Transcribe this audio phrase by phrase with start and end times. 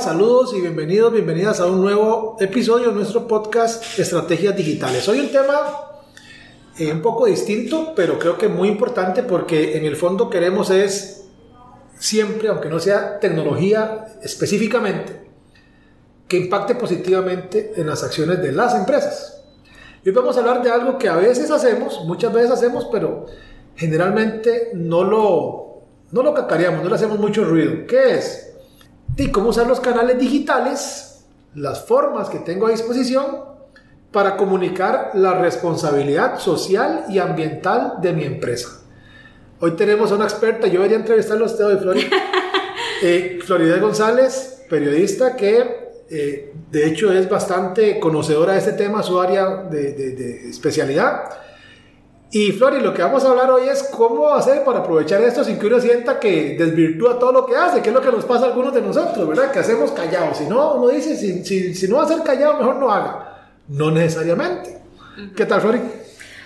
[0.00, 5.08] Saludos y bienvenidos, bienvenidas a un nuevo episodio de nuestro podcast Estrategias Digitales.
[5.08, 5.56] Hoy un tema
[6.78, 11.24] eh, un poco distinto, pero creo que muy importante porque en el fondo queremos es
[11.98, 15.28] siempre, aunque no sea tecnología específicamente,
[16.28, 19.44] que impacte positivamente en las acciones de las empresas.
[20.04, 23.26] Hoy vamos a hablar de algo que a veces hacemos, muchas veces hacemos, pero
[23.74, 27.86] generalmente no lo, no lo cacareamos, no le hacemos mucho ruido.
[27.86, 28.55] ¿Qué es?
[29.16, 33.44] Y cómo usar los canales digitales, las formas que tengo a disposición
[34.12, 38.82] para comunicar la responsabilidad social y ambiental de mi empresa.
[39.58, 42.10] Hoy tenemos a una experta, yo debería entrevistarlo a usted hoy, Flori.
[43.02, 49.20] Eh, Floridez González, periodista que eh, de hecho es bastante conocedora de este tema, su
[49.20, 51.28] área de, de especialidad.
[52.30, 55.58] Y Flori, lo que vamos a hablar hoy es cómo hacer para aprovechar esto sin
[55.58, 58.46] que uno sienta que desvirtúa todo lo que hace, que es lo que nos pasa
[58.46, 59.52] a algunos de nosotros, ¿verdad?
[59.52, 60.38] Que hacemos callados.
[60.38, 63.48] Si no, uno dice, si, si, si no va a ser callado, mejor no haga.
[63.68, 64.76] No necesariamente.
[65.36, 65.80] ¿Qué tal, Flori?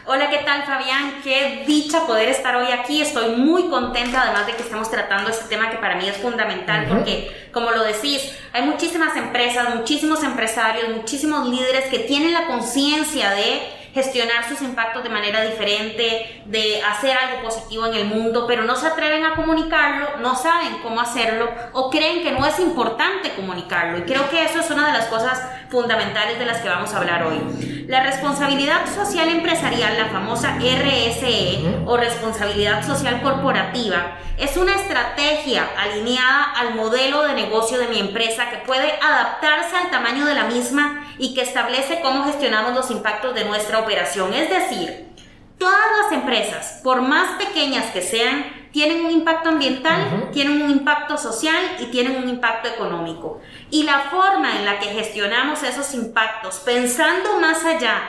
[0.06, 1.20] Hola, ¿qué tal Fabián?
[1.22, 3.00] Qué dicha poder estar hoy aquí.
[3.00, 6.86] Estoy muy contenta, además de que estamos tratando este tema que para mí es fundamental,
[6.88, 13.30] porque, como lo decís, hay muchísimas empresas, muchísimos empresarios, muchísimos líderes que tienen la conciencia
[13.30, 13.60] de
[13.92, 18.76] gestionar sus impactos de manera diferente, de hacer algo positivo en el mundo, pero no
[18.76, 23.98] se atreven a comunicarlo, no saben cómo hacerlo o creen que no es importante comunicarlo.
[23.98, 26.98] Y creo que eso es una de las cosas fundamentales de las que vamos a
[26.98, 27.86] hablar hoy.
[27.88, 36.52] La responsabilidad social empresarial, la famosa RSE o responsabilidad social corporativa, es una estrategia alineada
[36.56, 41.04] al modelo de negocio de mi empresa que puede adaptarse al tamaño de la misma
[41.18, 44.32] y que establece cómo gestionamos los impactos de nuestra operación.
[44.34, 45.08] Es decir,
[45.58, 51.18] todas las empresas, por más pequeñas que sean, tienen un impacto ambiental, tienen un impacto
[51.18, 53.40] social y tienen un impacto económico.
[53.70, 58.00] Y la forma en la que gestionamos esos impactos, pensando más allá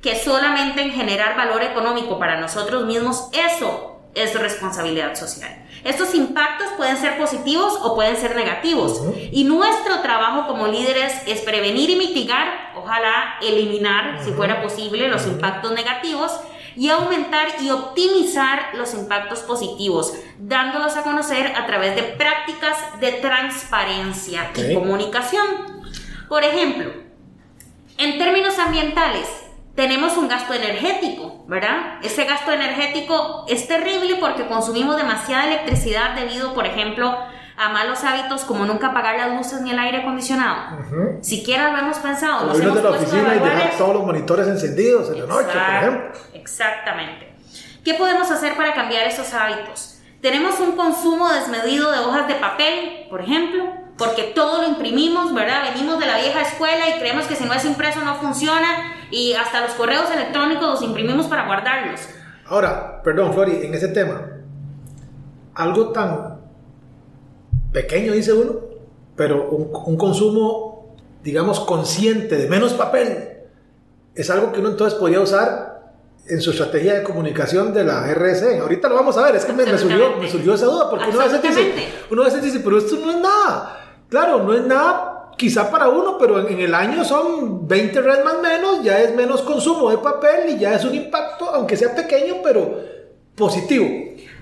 [0.00, 5.63] que solamente en generar valor económico para nosotros mismos, eso es responsabilidad social.
[5.84, 9.02] Estos impactos pueden ser positivos o pueden ser negativos.
[9.30, 15.26] Y nuestro trabajo como líderes es prevenir y mitigar, ojalá eliminar, si fuera posible, los
[15.26, 16.32] impactos negativos
[16.76, 23.12] y aumentar y optimizar los impactos positivos, dándolos a conocer a través de prácticas de
[23.12, 25.46] transparencia y comunicación.
[26.28, 26.90] Por ejemplo,
[27.98, 29.43] en términos ambientales,
[29.74, 31.98] tenemos un gasto energético, ¿verdad?
[32.02, 37.16] Ese gasto energético es terrible porque consumimos demasiada electricidad debido, por ejemplo,
[37.56, 40.78] a malos hábitos como nunca apagar las luces ni el aire acondicionado.
[41.20, 42.46] Siquiera lo hemos pensado.
[42.46, 45.74] Nos hemos de la oficina y dejar todos los monitores encendidos en la noche, por
[45.74, 46.20] ejemplo.
[46.34, 47.34] Exactamente.
[47.84, 49.98] ¿Qué podemos hacer para cambiar esos hábitos?
[50.20, 53.64] Tenemos un consumo desmedido de hojas de papel, por ejemplo,
[53.98, 55.70] porque todo lo imprimimos, ¿verdad?
[55.74, 59.32] Venimos de la vieja escuela y creemos que si no es impreso no funciona y
[59.32, 62.00] hasta los correos electrónicos los imprimimos para guardarlos.
[62.46, 64.28] Ahora, perdón, Flori, en ese tema,
[65.54, 66.40] algo tan
[67.72, 68.60] pequeño, dice uno,
[69.16, 73.30] pero un, consumo, digamos, consciente de menos papel,
[74.14, 75.92] es algo que uno entonces podría usar
[76.26, 78.58] en su estrategia de comunicación de la RSE.
[78.58, 81.20] Ahorita lo vamos a ver, es que me, surgió, me surgió, esa duda, porque uno
[81.20, 81.74] a, veces dice,
[82.10, 83.80] uno a veces dice, pero esto no es nada.
[84.08, 88.40] Claro, no es nada quizá para uno, pero en, el año son 20 red más
[88.40, 92.36] menos, ya es menos consumo de papel y ya es un impacto, aunque sea pequeño,
[92.42, 92.80] pero
[93.34, 93.86] positivo.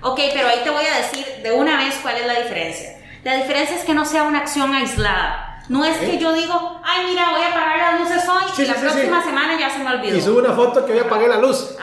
[0.01, 2.99] Ok, pero ahí te voy a decir de una vez cuál es la diferencia.
[3.23, 5.53] La diferencia es que no sea una acción aislada.
[5.69, 8.75] No es que yo digo, ay, mira, voy a apagar las luces hoy y la
[8.75, 10.17] próxima semana ya se me olvidó.
[10.17, 11.77] Y subo una foto que voy a apagar la luz.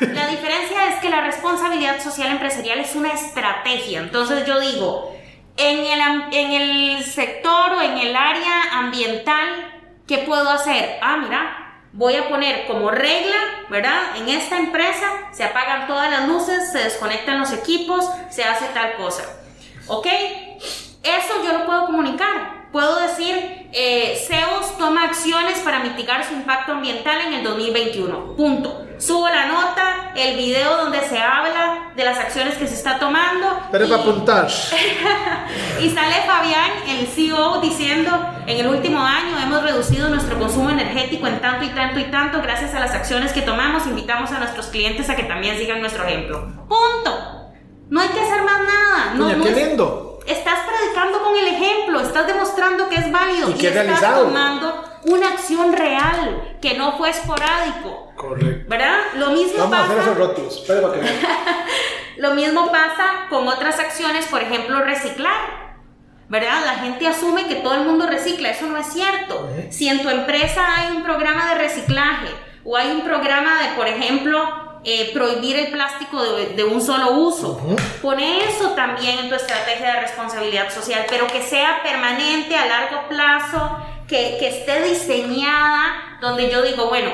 [0.00, 4.00] La diferencia es que la responsabilidad social empresarial es una estrategia.
[4.00, 5.15] Entonces yo digo,
[5.56, 9.48] en el, en el sector o en el área ambiental,
[10.06, 10.98] ¿qué puedo hacer?
[11.02, 13.36] Ah, mira, voy a poner como regla,
[13.70, 14.16] ¿verdad?
[14.16, 18.96] En esta empresa se apagan todas las luces, se desconectan los equipos, se hace tal
[18.96, 19.24] cosa.
[19.88, 20.06] ¿Ok?
[21.02, 22.66] Eso yo lo puedo comunicar.
[22.72, 24.18] Puedo decir, eh,
[24.78, 28.36] toma acciones para mitigar su impacto ambiental en el 2021.
[28.36, 28.86] Punto.
[28.98, 33.60] subo la nota, el video donde se habla de las acciones que se está tomando.
[33.70, 34.48] Pero para apuntar.
[35.80, 38.10] y sale Fabián, el CEO, diciendo,
[38.46, 42.40] en el último año hemos reducido nuestro consumo energético en tanto y tanto y tanto
[42.42, 43.86] gracias a las acciones que tomamos.
[43.86, 46.40] Invitamos a nuestros clientes a que también sigan nuestro ejemplo.
[46.68, 47.52] Punto.
[47.88, 49.14] No hay que hacer más nada.
[49.14, 50.18] No, qué lindo.
[50.26, 55.72] estás predicando con el ejemplo, estás demostrando que es válido y, estás tomando una acción
[55.72, 58.12] real, que no fue esporádico.
[58.16, 58.64] Correcto.
[58.68, 58.98] ¿Verdad?
[59.16, 59.82] Lo mismo Vamos pasa.
[59.82, 60.56] A hacer esos rótulos.
[60.56, 65.66] Espera que Lo mismo pasa con otras acciones, por ejemplo, reciclar.
[66.28, 66.64] ¿Verdad?
[66.64, 69.48] La gente asume que todo el mundo recicla, eso no es cierto.
[69.70, 72.30] Si en tu empresa hay un programa de reciclaje
[72.64, 77.60] o hay un programa de, por ejemplo, eh, prohibir el plástico de, un solo uso.
[78.02, 83.08] Pone eso también en tu estrategia de responsabilidad social, pero que sea permanente, a largo
[83.08, 87.10] plazo, que, esté diseñada, donde yo digo, bueno,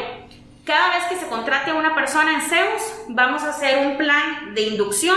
[0.64, 4.54] cada vez que se contrate a una persona en Zeus, vamos a hacer un plan
[4.54, 5.16] de inducción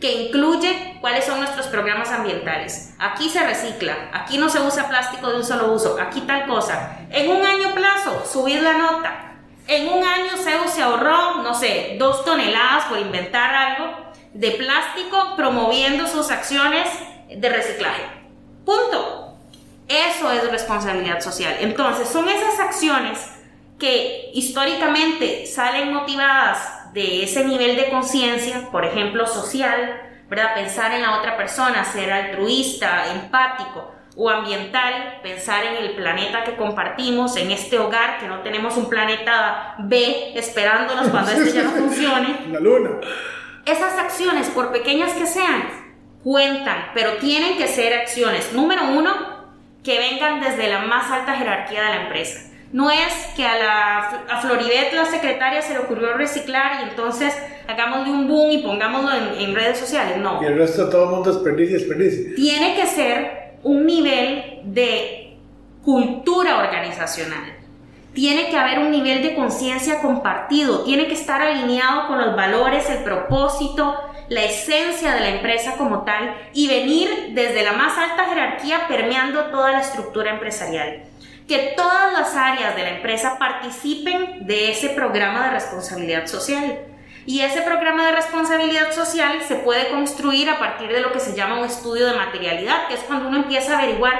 [0.00, 2.94] que incluye cuáles son nuestros programas ambientales.
[2.98, 6.96] Aquí se recicla, aquí no se usa plástico de un solo uso, aquí tal cosa.
[7.10, 9.26] En un año plazo, subir la nota.
[9.66, 15.34] En un año Zeus se ahorró, no sé, dos toneladas por inventar algo de plástico
[15.36, 16.88] promoviendo sus acciones
[17.28, 18.02] de reciclaje.
[18.64, 19.29] Punto.
[19.90, 21.56] Eso es responsabilidad social.
[21.58, 23.18] Entonces, son esas acciones
[23.76, 30.54] que históricamente salen motivadas de ese nivel de conciencia, por ejemplo, social, ¿verdad?
[30.54, 36.54] Pensar en la otra persona, ser altruista, empático o ambiental, pensar en el planeta que
[36.54, 41.70] compartimos, en este hogar, que no tenemos un planeta B esperándonos cuando este ya no
[41.82, 42.46] funcione.
[42.48, 42.90] La luna.
[43.66, 45.68] Esas acciones, por pequeñas que sean,
[46.22, 48.52] cuentan, pero tienen que ser acciones.
[48.52, 49.29] Número uno,
[49.82, 52.50] que vengan desde la más alta jerarquía de la empresa.
[52.72, 53.98] No es que a, la,
[54.30, 57.34] a Floribet, la secretaria, se le ocurrió reciclar y entonces
[57.66, 60.18] hagámosle un boom y pongámoslo en, redes sociales.
[60.18, 60.40] No.
[60.40, 62.34] Y el resto todo el mundo desperdicia, desperdicia.
[62.36, 65.36] Tiene que ser un nivel de
[65.84, 67.56] cultura organizacional.
[68.12, 70.84] Tiene que haber un nivel de conciencia compartido.
[70.84, 73.94] Tiene que estar alineado con los valores, el propósito,
[74.30, 79.46] la esencia de la empresa como tal y venir desde la más alta jerarquía permeando
[79.46, 81.02] toda la estructura empresarial.
[81.48, 86.78] Que todas las áreas de la empresa participen de ese programa de responsabilidad social.
[87.26, 91.34] Y ese programa de responsabilidad social se puede construir a partir de lo que se
[91.34, 94.14] llama un estudio de materialidad, que es cuando uno empieza a averiguar,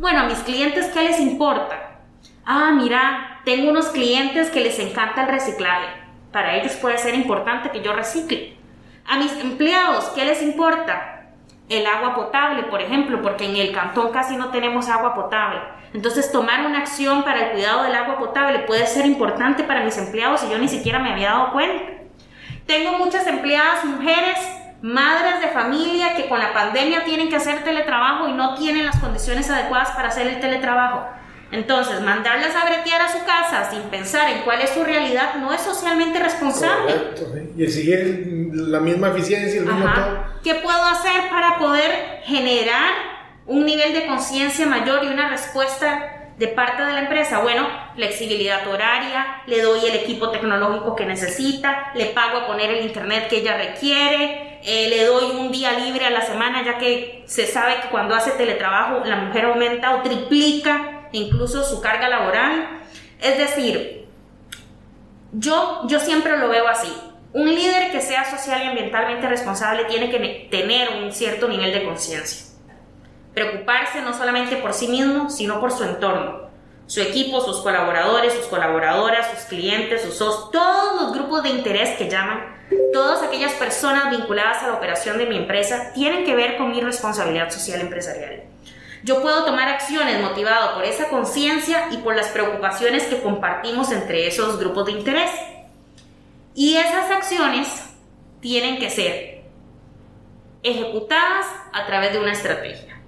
[0.00, 2.00] bueno, a mis clientes, ¿qué les importa?
[2.44, 5.86] Ah, mira, tengo unos clientes que les encanta el reciclaje.
[6.32, 8.51] Para ellos puede ser importante que yo recicle.
[9.06, 11.24] A mis empleados, ¿qué les importa?
[11.68, 15.60] El agua potable, por ejemplo, porque en el cantón casi no tenemos agua potable.
[15.94, 19.98] Entonces, tomar una acción para el cuidado del agua potable puede ser importante para mis
[19.98, 21.84] empleados y yo ni siquiera me había dado cuenta.
[22.66, 24.38] Tengo muchas empleadas mujeres,
[24.80, 28.98] madres de familia que con la pandemia tienen que hacer teletrabajo y no tienen las
[28.98, 31.06] condiciones adecuadas para hacer el teletrabajo.
[31.52, 35.52] Entonces, mandarlas a bretear a su casa sin pensar en cuál es su realidad no
[35.52, 36.94] es socialmente responsable.
[36.94, 37.26] Correcto,
[37.56, 40.24] Y exigir la misma eficiencia, el mismo todo.
[40.42, 42.94] ¿Qué puedo hacer para poder generar
[43.46, 47.40] un nivel de conciencia mayor y una respuesta de parte de la empresa?
[47.40, 52.86] Bueno, flexibilidad horaria, le doy el equipo tecnológico que necesita, le pago a poner el
[52.86, 57.24] internet que ella requiere, eh, le doy un día libre a la semana, ya que
[57.26, 62.80] se sabe que cuando hace teletrabajo la mujer aumenta o triplica incluso su carga laboral.
[63.20, 64.06] Es decir,
[65.32, 66.92] yo, yo siempre lo veo así.
[67.32, 71.84] Un líder que sea social y ambientalmente responsable tiene que tener un cierto nivel de
[71.84, 72.52] conciencia.
[73.32, 76.50] Preocuparse no solamente por sí mismo, sino por su entorno.
[76.86, 81.96] Su equipo, sus colaboradores, sus colaboradoras, sus clientes, sus socios, todos los grupos de interés
[81.96, 82.54] que llaman,
[82.92, 86.82] todas aquellas personas vinculadas a la operación de mi empresa tienen que ver con mi
[86.82, 88.42] responsabilidad social empresarial.
[89.04, 94.28] Yo puedo tomar acciones motivado por esa conciencia y por las preocupaciones que compartimos entre
[94.28, 95.30] esos grupos de interés.
[96.54, 97.68] Y esas acciones
[98.40, 99.42] tienen que ser
[100.62, 103.00] ejecutadas a través de una estrategia.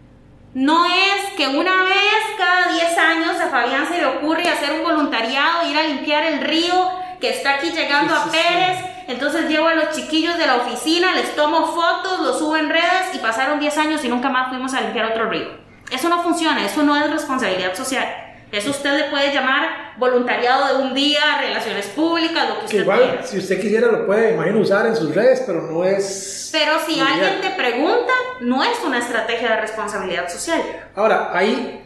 [0.54, 4.84] No es que una vez cada 10 años a Fabián se le ocurre hacer un
[4.84, 8.78] voluntariado, ir a limpiar el río que está aquí llegando a Pérez.
[9.06, 13.14] Entonces llevo a los chiquillos de la oficina, les tomo fotos, los subo en redes
[13.14, 15.63] y pasaron 10 años y nunca más fuimos a limpiar otro río.
[15.94, 18.04] Eso no funciona, eso no es responsabilidad social.
[18.50, 23.20] Eso usted le puede llamar voluntariado de un día, relaciones públicas, lo que usted igual,
[23.24, 26.50] si usted quisiera, lo puede, imagino, usar en sus redes, pero no es.
[26.52, 30.62] Pero si alguien te pregunta, no es una estrategia de responsabilidad social.
[30.96, 31.84] Ahora, hay,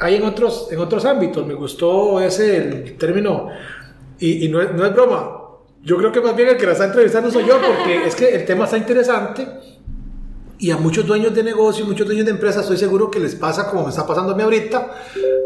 [0.00, 3.50] hay en, otros, en otros ámbitos, me gustó ese el término,
[4.18, 5.40] y, no, es, no es broma.
[5.82, 8.34] Yo creo que más bien el que la está entrevistando soy yo, porque es que
[8.34, 9.46] el tema está interesante
[10.58, 13.68] y a muchos dueños de negocio, muchos dueños de empresas, estoy seguro que les pasa
[13.68, 14.90] como me está pasando a mí ahorita,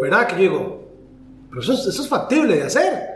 [0.00, 0.26] ¿verdad?
[0.26, 0.88] Que yo digo,
[1.48, 3.08] pero eso, es- eso es factible de hacer,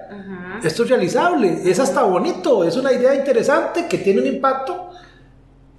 [0.62, 4.90] esto es realizable, es hasta bonito, es una idea interesante que tiene un impacto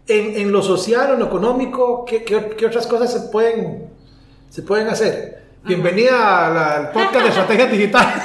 [0.08, 3.90] en, en lo social, en lo económico, ¿qué, qué, qué otras cosas se pueden,
[4.50, 5.44] se pueden hacer?
[5.64, 6.12] Bienvenida
[6.54, 8.14] la- al podcast de estrategia digital.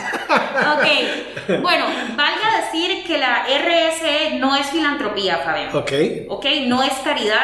[0.61, 5.75] Ok, bueno, valga decir que la RSE no es filantropía, Fabián.
[5.75, 5.93] ok.
[6.29, 6.47] ¿ok?
[6.67, 7.41] No es caridad,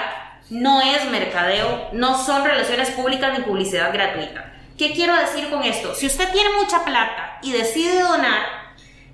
[0.50, 4.52] no es mercadeo, no son relaciones públicas ni publicidad gratuita.
[4.78, 5.94] ¿Qué quiero decir con esto?
[5.94, 8.66] Si usted tiene mucha plata y decide donar,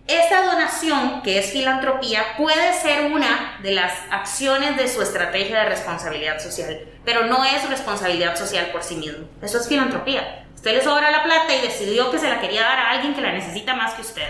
[0.08, 5.68] esa donación, que es filantropía, puede ser una de las acciones de su estrategia de
[5.68, 9.28] responsabilidad social, pero no es responsabilidad social por sí mismo.
[9.40, 10.44] Eso es filantropía.
[10.56, 13.20] Usted le sobra la plata y decidió que se la quería dar a alguien que
[13.20, 14.26] la necesita más que usted.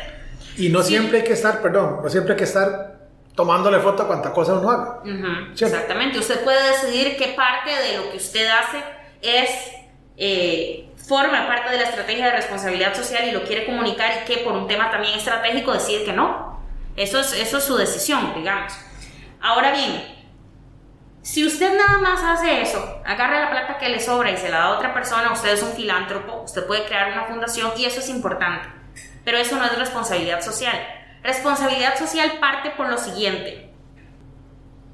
[0.58, 0.88] Y no Sí.
[0.90, 3.01] siempre hay que estar, perdón, no siempre hay que estar
[3.34, 5.00] tomándole foto a cuanta cosa uno haga.
[5.02, 5.76] Ujú, Cierto.
[5.76, 6.18] Exactamente.
[6.18, 8.82] Usted puede decidir qué parte de lo que usted hace
[9.22, 9.50] es
[10.16, 14.38] eh, forma parte de la estrategia de responsabilidad social y lo quiere comunicar y que
[14.38, 16.60] por un tema también estratégico decide que no.
[16.96, 18.72] Eso es, eso es su decisión, digamos.
[19.40, 20.04] Ahora bien,
[21.22, 24.58] si usted nada más hace eso, agarra la plata que le sobra y se la
[24.58, 28.00] da a otra persona, usted es un filántropo, usted puede crear una fundación y eso
[28.00, 28.68] es importante.
[29.24, 30.76] Pero eso no es responsabilidad social.
[31.22, 33.70] Responsabilidad social parte por lo siguiente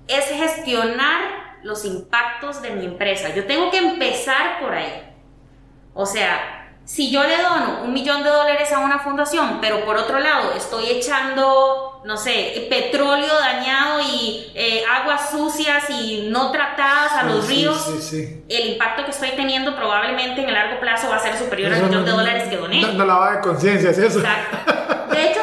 [0.06, 3.28] es gestionar los impactos de mi empresa.
[3.34, 5.04] Yo tengo que empezar por ahí.
[5.94, 9.96] O sea, si yo le dono un millón de dólares a una fundación, pero por
[9.96, 17.12] otro lado estoy echando, no sé, petróleo dañado y eh, aguas sucias y no tratadas
[17.12, 18.44] a los ríos, sí, sí.
[18.48, 21.82] el impacto que estoy teniendo probablemente en el largo plazo va a ser superior al
[21.82, 22.80] millón de dólares que doné.
[22.80, 24.20] No, no de conciencia, ¿es eso?
[24.20, 24.56] Exacto.
[25.12, 25.40] De hecho,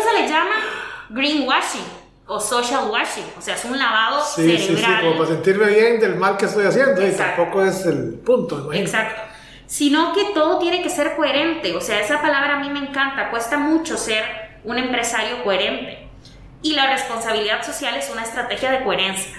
[1.15, 1.85] greenwashing
[2.27, 3.25] o social washing.
[3.37, 5.01] O sea, es un lavado Sí, sí, sí, cerebral.
[5.03, 7.41] como para sentirme bien del mal que estoy haciendo y Exacto.
[7.43, 8.73] tampoco es el punto.
[8.73, 9.21] Exacto.
[9.67, 11.75] Sino que todo tiene que ser coherente.
[11.75, 13.29] O sea, esa palabra a mí me encanta.
[13.31, 14.23] Cuesta mucho ser
[14.63, 16.07] un empresario coherente.
[16.61, 19.35] Y la responsabilidad social es una estrategia de coherencia.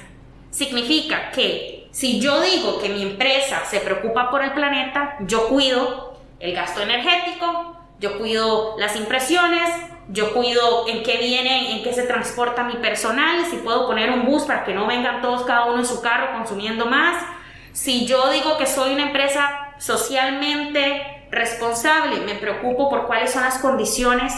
[0.51, 6.21] Significa que si yo digo que mi empresa se preocupa por el planeta, yo cuido
[6.41, 9.71] el gasto energético, yo cuido las impresiones,
[10.09, 14.25] yo cuido en qué viene, en qué se transporta mi personal, si puedo poner un
[14.27, 17.25] bus para que no vengan todos cada uno en su carro consumiendo más.
[17.73, 23.59] Si yo digo que soy una empresa socialmente responsable, me preocupo por cuáles son las
[23.59, 24.33] condiciones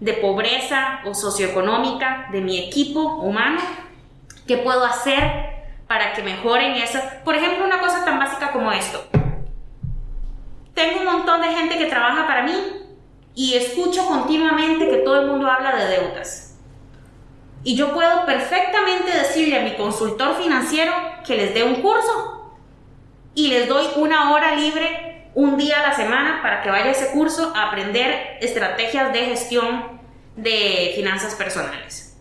[0.00, 3.60] de pobreza o socioeconómica de mi equipo humano,
[4.46, 5.54] qué puedo hacer
[5.86, 7.02] para que mejoren esas.
[7.24, 9.02] Por ejemplo, una cosa tan básica como esto.
[10.74, 12.83] Tengo un montón de gente que trabaja para mí
[13.34, 16.56] y escucho continuamente que todo el mundo habla de deudas.
[17.64, 20.92] Y yo puedo perfectamente decirle a mi consultor financiero
[21.26, 22.52] que les dé un curso
[23.34, 26.90] y les doy una hora libre un día a la semana para que vaya a
[26.90, 30.00] ese curso a aprender estrategias de gestión
[30.36, 32.16] de finanzas personales.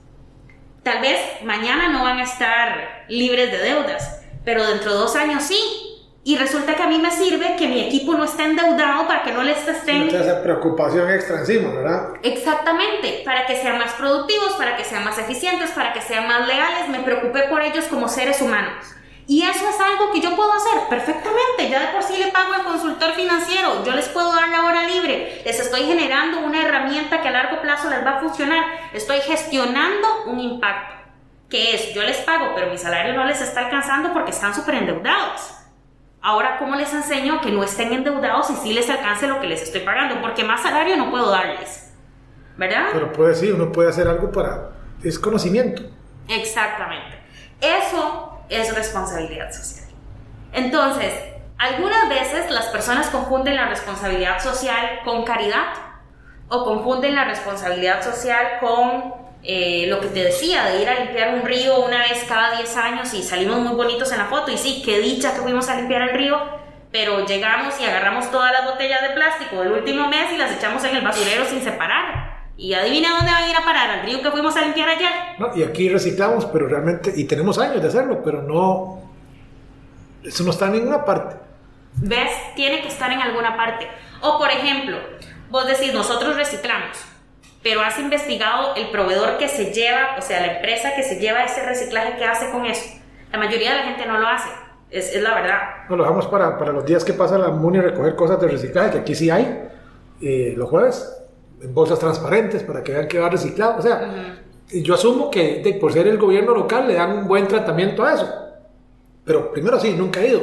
[0.81, 5.43] Tal vez mañana no van a estar libres de deudas, pero dentro de dos años
[5.43, 5.92] sí.
[6.25, 9.33] Y resulta que a mí me sirve que mi equipo no esté endeudado para que
[9.33, 12.13] no les estén te hace preocupación extra encima, ¿verdad?
[12.23, 16.47] Exactamente, para que sean más productivos, para que sean más eficientes, para que sean más
[16.47, 18.85] leales, me preocupé por ellos como seres humanos.
[19.27, 21.69] Y eso es algo que yo puedo hacer perfectamente.
[21.69, 24.87] Ya de por sí le pago al consultor financiero, yo les puedo dar la hora
[24.87, 28.63] libre, les estoy generando una herramienta que a largo plazo les va a funcionar,
[28.93, 30.93] estoy gestionando un impacto.
[31.49, 34.75] Que es, yo les pago, pero mi salario no les está alcanzando porque están súper
[34.75, 35.62] endeudados.
[36.25, 39.61] Ahora, ¿cómo les enseño que no estén endeudados y sí les alcance lo que les
[39.61, 40.21] estoy pagando?
[40.21, 41.93] Porque más salario no puedo darles.
[42.55, 42.85] ¿Verdad?
[42.93, 44.69] Pero puede sí, uno puede hacer algo para...
[45.03, 45.83] Es conocimiento.
[46.29, 47.17] Exactamente.
[47.59, 49.89] Eso es responsabilidad social.
[50.53, 51.13] Entonces,
[51.57, 55.73] algunas veces las personas confunden la responsabilidad social con caridad
[56.47, 61.35] o confunden la responsabilidad social con eh, lo que te decía, de ir a limpiar
[61.35, 64.51] un río una vez cada 10 años y salimos muy bonitos en la foto.
[64.51, 66.39] Y sí, qué dicha que fuimos a limpiar el río,
[66.91, 70.83] pero llegamos y agarramos todas las botellas de plástico del último mes y las echamos
[70.85, 72.33] en el basurero sin separar.
[72.55, 75.11] Y adivina dónde van a ir a parar, al río que fuimos a limpiar ayer.
[75.39, 75.55] ¿no?
[75.55, 77.11] Y aquí reciclamos, pero realmente...
[77.15, 79.01] Y tenemos años de hacerlo, pero no...
[80.23, 81.35] Eso no está en ninguna parte.
[81.95, 82.31] ¿Ves?
[82.55, 83.89] Tiene que estar en alguna parte.
[84.21, 84.97] O por ejemplo,
[85.49, 86.97] vos decís, nosotros reciclamos,
[87.63, 91.43] pero has investigado el proveedor que se lleva, o sea, la empresa que se lleva
[91.43, 92.83] ese reciclaje, ¿qué hace con eso?
[93.31, 94.49] La mayoría de la gente no lo hace,
[94.91, 95.59] es, es la verdad.
[95.89, 98.91] No, lo dejamos para, para los días que pasa la MUNI recoger cosas de reciclaje,
[98.91, 99.69] que aquí sí hay,
[100.21, 101.23] eh, los jueves,
[101.61, 103.79] en bolsas transparentes para que vean que va reciclado.
[103.79, 107.47] O sea, yo asumo que de, por ser el gobierno local le dan un buen
[107.47, 108.29] tratamiento a eso.
[109.23, 110.41] Pero primero sí, nunca he ido.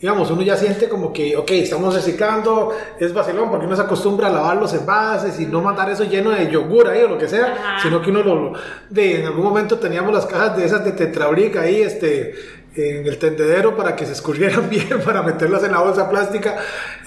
[0.00, 4.28] Digamos, uno ya siente como que, ok, estamos reciclando, es vacilón, porque uno se acostumbra
[4.28, 7.28] a lavar los envases y no mandar eso lleno de yogur ahí o lo que
[7.28, 8.52] sea, sino que uno lo,
[8.88, 12.34] de, en algún momento teníamos las cajas de esas de tetrabric ahí, este,
[12.74, 16.56] en el tendedero para que se escurrieran bien, para meterlas en la bolsa plástica,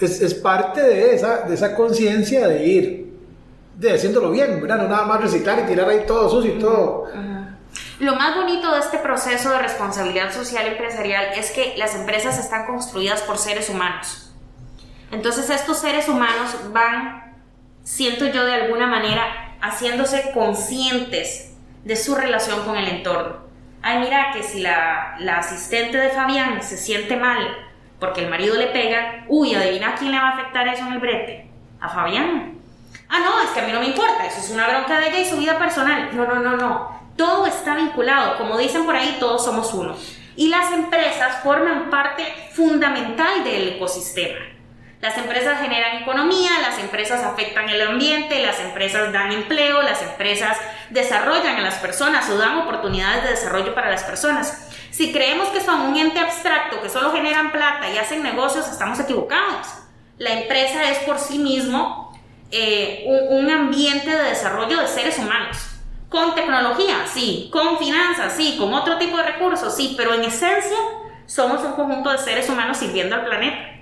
[0.00, 3.12] es, es parte de esa, de esa conciencia de ir,
[3.76, 4.76] de haciéndolo bien, ¿verdad?
[4.78, 7.08] No nada más reciclar y tirar ahí todo sucio y todo.
[8.00, 12.66] Lo más bonito de este proceso de responsabilidad social empresarial es que las empresas están
[12.66, 14.32] construidas por seres humanos.
[15.12, 17.36] Entonces estos seres humanos van,
[17.84, 23.44] siento yo de alguna manera, haciéndose conscientes de su relación con el entorno.
[23.80, 27.46] Ay, mira que si la, la asistente de Fabián se siente mal
[28.00, 30.94] porque el marido le pega, uy, adivina a quién le va a afectar eso en
[30.94, 31.48] el brete.
[31.80, 32.58] A Fabián.
[33.08, 35.20] Ah, no, es que a mí no me importa, eso es una bronca de ella
[35.20, 36.10] y su vida personal.
[36.12, 37.03] No, no, no, no.
[37.16, 39.96] Todo está vinculado, como dicen por ahí, todos somos uno.
[40.36, 44.40] Y las empresas forman parte fundamental del ecosistema.
[45.00, 50.56] Las empresas generan economía, las empresas afectan el ambiente, las empresas dan empleo, las empresas
[50.88, 54.66] desarrollan a las personas o dan oportunidades de desarrollo para las personas.
[54.90, 58.98] Si creemos que son un ente abstracto, que solo generan plata y hacen negocios, estamos
[58.98, 59.66] equivocados.
[60.16, 62.18] La empresa es por sí mismo
[62.50, 65.73] eh, un ambiente de desarrollo de seres humanos.
[66.14, 67.48] Con tecnología, sí.
[67.50, 68.54] Con finanzas, sí.
[68.56, 69.94] Con otro tipo de recursos, sí.
[69.96, 70.76] Pero en esencia
[71.26, 73.80] somos un conjunto de seres humanos sirviendo al planeta.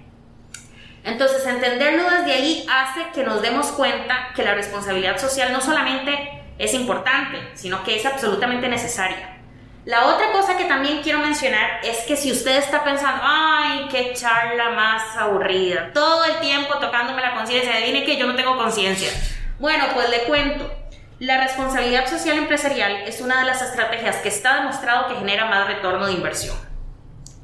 [1.05, 6.43] Entonces, entenderlo desde ahí hace que nos demos cuenta que la responsabilidad social no solamente
[6.57, 9.37] es importante, sino que es absolutamente necesaria.
[9.85, 14.15] La otra cosa que también quiero mencionar es que si usted está pensando, ay, qué
[14.15, 19.11] charla más aburrida, todo el tiempo tocándome la conciencia, adivine que yo no tengo conciencia.
[19.59, 20.82] Bueno, pues le cuento,
[21.19, 25.67] la responsabilidad social empresarial es una de las estrategias que está demostrado que genera más
[25.67, 26.57] retorno de inversión.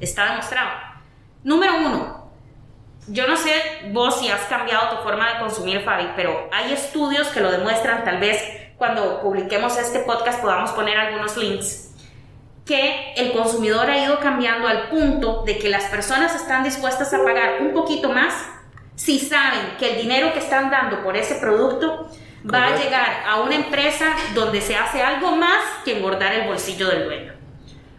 [0.01, 0.71] Está demostrado.
[1.45, 2.31] Número uno,
[3.09, 3.53] yo no sé
[3.93, 8.05] vos si has cambiado tu forma de consumir, Fabi, pero hay estudios que lo demuestran,
[8.05, 8.43] tal vez
[8.77, 11.95] cuando publiquemos este podcast podamos poner algunos links,
[12.67, 17.25] que el consumidor ha ido cambiando al punto de que las personas están dispuestas a
[17.25, 18.35] pagar un poquito más
[18.95, 22.11] si saben que el dinero que están dando por ese producto
[22.53, 26.89] va a llegar a una empresa donde se hace algo más que engordar el bolsillo
[26.89, 27.33] del dueño.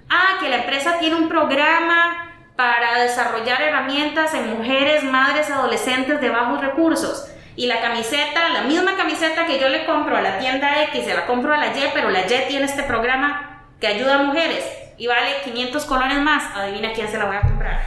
[0.09, 6.29] Ah, que la empresa tiene un programa para desarrollar herramientas en mujeres, madres, adolescentes de
[6.29, 7.27] bajos recursos.
[7.55, 11.13] Y la camiseta, la misma camiseta que yo le compro a la tienda X, se
[11.13, 14.65] la compro a la Y, pero la Y tiene este programa que ayuda a mujeres
[14.97, 16.55] y vale 500 colones más.
[16.55, 17.81] Adivina quién se la voy a comprar.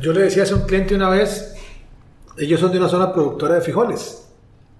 [0.00, 1.54] Yo le decía a un cliente una vez,
[2.36, 4.27] ellos son de una zona productora de frijoles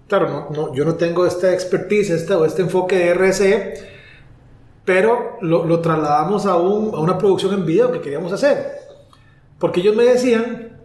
[0.08, 3.74] claro, no, yo no tengo esta expertise este, o este enfoque de RSE,
[4.84, 8.78] pero lo, trasladamos a, una producción en video que queríamos hacer.
[9.58, 10.78] Porque ellos me decían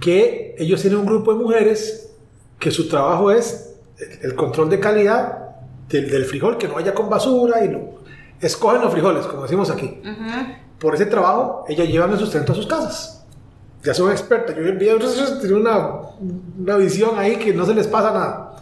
[0.00, 2.12] que ellos tienen un grupo de mujeres
[2.58, 3.76] que su trabajo es
[4.20, 5.56] el, control de calidad
[5.88, 8.02] del, frijol, que no vaya con basura y lo,
[8.40, 10.00] escogen los frijoles, como decimos aquí.
[10.78, 13.21] Por ese trabajo, ellas llevan el sustento a sus casas
[13.82, 14.56] ya son expertas.
[14.56, 16.00] Yo vi tienen una,
[16.58, 18.56] una visión ahí que no se les pasa nada.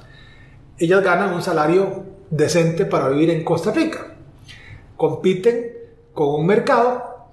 [0.78, 4.14] Ellas ganan un salario decente para vivir en Costa Rica.
[4.96, 5.72] Compiten
[6.14, 7.28] con un mercado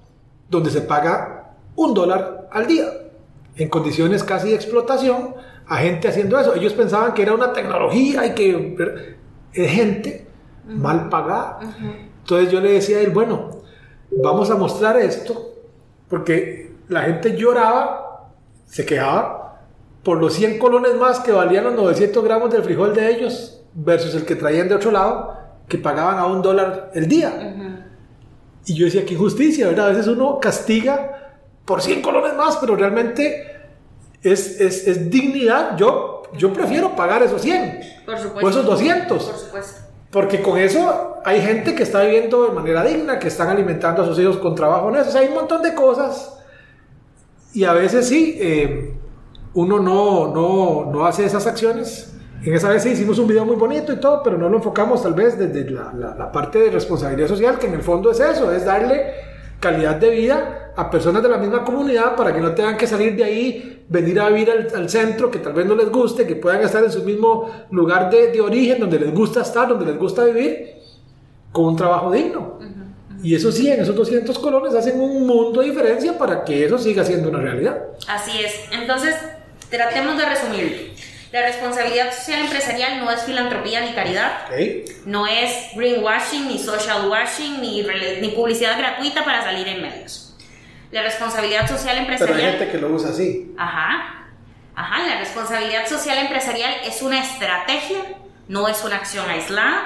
[0.49, 2.85] donde se paga un dólar al día,
[3.55, 5.35] en condiciones casi de explotación,
[5.67, 6.55] a gente haciendo eso.
[6.55, 9.15] Ellos pensaban que era una tecnología y que
[9.53, 10.27] es gente
[10.65, 11.59] mal pagada.
[12.19, 13.61] Entonces yo le decía a él, bueno,
[14.11, 15.53] vamos a mostrar esto,
[16.09, 16.56] porque
[16.89, 18.31] la gente lloraba,
[18.65, 19.61] se quejaba
[20.03, 24.15] por los 100 colones más que valían los 900 gramos del frijol de ellos versus
[24.15, 25.35] el que traían de otro lado,
[25.67, 27.83] que pagaban a un dólar el día.
[28.65, 29.87] Y yo decía, qué injusticia, ¿verdad?
[29.87, 33.45] A veces uno castiga por 100 colones más, pero realmente
[34.23, 35.75] es, es, es dignidad.
[35.77, 38.47] Yo, yo prefiero pagar esos 100 por supuesto.
[38.47, 39.23] o esos 200.
[39.23, 39.81] Por supuesto.
[40.09, 44.05] Porque con eso hay gente que está viviendo de manera digna, que están alimentando a
[44.05, 45.09] sus hijos con trabajo en eso.
[45.09, 46.36] O sea, hay un montón de cosas
[47.57, 48.93] y a veces sí, eh,
[49.55, 52.15] uno no, no, no, hace esas acciones.
[52.43, 55.01] En esa vez sí hicimos un video muy bonito y todo, pero no lo enfocamos
[55.01, 58.63] tal vez desde la, parte de responsabilidad social, que en el fondo es eso, es
[58.63, 59.11] darle
[59.59, 63.15] calidad de vida a personas de la misma comunidad para que no tengan que salir
[63.15, 66.61] de ahí, venir a vivir al, centro, que tal vez no les guste, que puedan
[66.61, 70.25] estar en su mismo lugar de, de, origen, donde les gusta estar, donde les gusta
[70.25, 70.75] vivir,
[71.51, 72.59] con un trabajo digno.
[73.23, 76.77] Y eso sí, en esos 200 colones hacen un mundo de diferencia para que eso
[76.77, 77.77] siga siendo una realidad.
[78.07, 78.53] Así es.
[78.71, 79.15] Entonces,
[79.69, 80.93] tratemos de resumir.
[81.31, 84.89] La responsabilidad social empresarial no es filantropía ni caridad, Ok.
[85.05, 87.85] no es greenwashing, ni social washing, ni,
[88.21, 90.35] ni publicidad gratuita para salir en medios.
[90.91, 92.51] La responsabilidad social Pero hay empresarial...
[92.51, 93.53] gente que lo usa así.
[93.57, 94.13] Ajá.
[94.73, 97.97] Ajá, la responsabilidad social empresarial es una estrategia,
[98.47, 99.85] no es una acción aislada.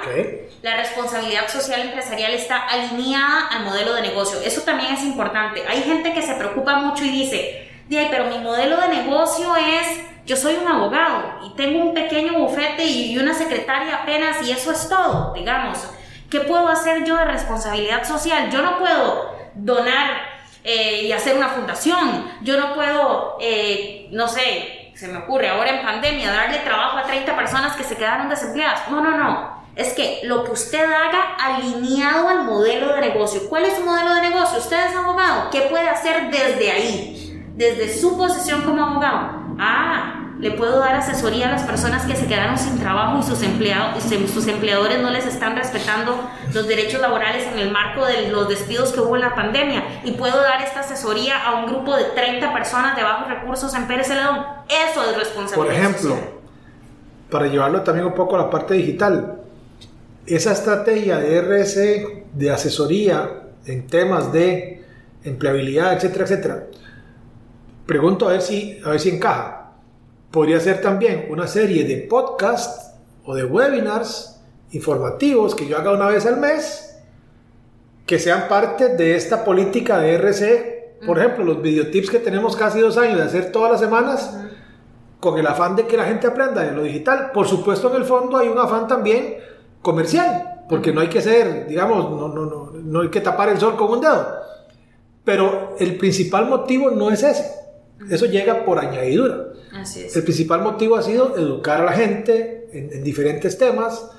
[0.62, 4.40] La responsabilidad social empresarial está alineada al modelo de negocio.
[4.40, 5.62] Eso también es importante.
[5.68, 10.00] Hay gente que se preocupa mucho y dice, "Di, pero mi modelo de negocio es,
[10.24, 14.70] yo soy un abogado y tengo un pequeño bufete y una secretaria apenas y eso
[14.70, 15.78] es todo, digamos.
[16.30, 18.50] ¿Qué puedo hacer yo de responsabilidad social?
[18.50, 20.32] Yo no puedo donar
[20.64, 22.30] eh, y hacer una fundación.
[22.42, 27.02] Yo no puedo, eh, no sé, se me ocurre ahora en pandemia, darle trabajo a
[27.02, 28.88] 30 personas que se quedaron desempleadas.
[28.88, 29.64] No, no, no.
[29.74, 33.48] Es que lo que usted haga alineado al modelo de negocio.
[33.48, 34.60] ¿Cuál es su modelo de negocio?
[34.60, 35.50] Usted es abogado.
[35.50, 37.44] ¿Qué puede hacer desde ahí?
[37.56, 39.56] Desde su posición como abogado.
[39.58, 43.44] Ah, le puedo dar asesoría a las personas que se quedaron sin trabajo y sus,
[43.44, 46.20] empleados, sus empleadores no les están respetando
[46.52, 50.00] los derechos laborales en el marco de los despidos que hubo en la pandemia.
[50.02, 53.86] Y puedo dar esta asesoría a un grupo de 30 personas de bajos recursos en
[53.86, 54.44] Pérez Celedón.
[54.68, 55.54] Eso es responsabilidad.
[55.54, 56.30] Por ejemplo, social.
[57.30, 59.42] para llevarlo también un poco a la parte digital,
[60.26, 61.78] esa estrategia de RS
[62.32, 64.84] de asesoría en temas de
[65.22, 66.66] empleabilidad, etcétera, etcétera,
[67.86, 69.61] pregunto a ver si, a ver si encaja.
[70.32, 74.40] Podría ser también una serie de podcasts o de webinars
[74.70, 76.92] informativos que yo haga una vez al mes
[78.06, 80.98] que sean parte de esta política de RC.
[81.06, 84.38] Por ejemplo, los videotips que tenemos casi dos años de hacer todas las semanas
[85.20, 87.30] con el afán de que la gente aprenda de lo digital.
[87.32, 89.36] Por supuesto, en el fondo hay un afán también
[89.82, 93.58] comercial, porque no hay que ser, digamos, no, no, no, no hay que tapar el
[93.58, 94.26] sol con un dedo.
[95.24, 97.52] Pero el principal motivo no es ese.
[98.10, 99.51] Eso llega por añadidura.
[99.74, 100.16] Así es.
[100.16, 104.10] El principal motivo ha sido educar a la gente en, en diferentes temas.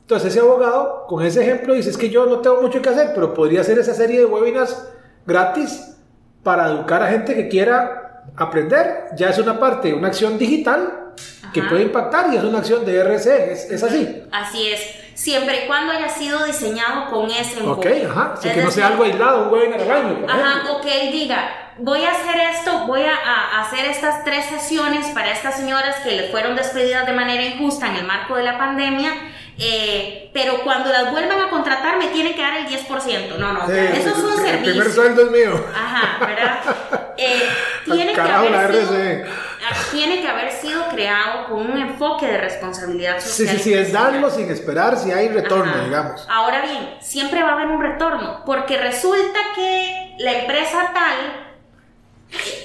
[0.00, 3.10] Entonces ese abogado, con ese ejemplo, dice, es que yo no tengo mucho que hacer,
[3.14, 4.88] pero podría hacer esa serie de webinars
[5.26, 5.96] gratis
[6.42, 9.04] para educar a gente que quiera aprender.
[9.16, 11.12] Ya es una parte, una acción digital
[11.52, 11.68] que Ajá.
[11.70, 14.22] puede impactar y es una acción de RC, es, es así.
[14.32, 14.80] Así es.
[15.14, 18.06] Siempre y cuando haya sido diseñado con ese Ok, enfoque.
[18.08, 20.26] ajá, así Es que no sea decir, algo aislado, un webinar al año.
[20.28, 24.46] Ajá, o que él diga, voy a hacer esto, voy a, a hacer estas tres
[24.46, 28.42] sesiones para estas señoras que le fueron despedidas de manera injusta en el marco de
[28.44, 29.12] la pandemia,
[29.60, 33.36] eh, pero cuando las vuelvan a contratar me tienen que dar el 10%.
[33.38, 34.72] No, no, Sí, eso es un el servicio.
[34.72, 35.64] primer sueldo es mío.
[35.74, 36.60] Ajá, ¿verdad?
[37.20, 37.48] Eh,
[37.84, 42.38] tiene, que carajo haber sido, ah, tiene que haber sido creado con un enfoque de
[42.38, 43.56] responsabilidad Sí, social.
[43.56, 44.12] sí, sí, es empresarial.
[44.12, 45.84] darlo sin esperar si hay retorno, Ajá.
[45.84, 46.24] digamos.
[46.30, 51.47] Ahora bien, siempre va a haber un retorno, porque resulta que la empresa tal,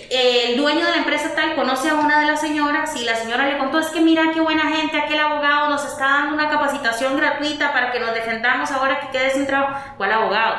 [0.09, 3.47] el dueño de la empresa tal conoce a una de las señoras y la señora
[3.47, 7.17] le contó, es que mira qué buena gente, aquel abogado nos está dando una capacitación
[7.17, 9.95] gratuita para que nos defendamos ahora que quede sin trabajo.
[9.97, 10.55] ¿Cuál abogado?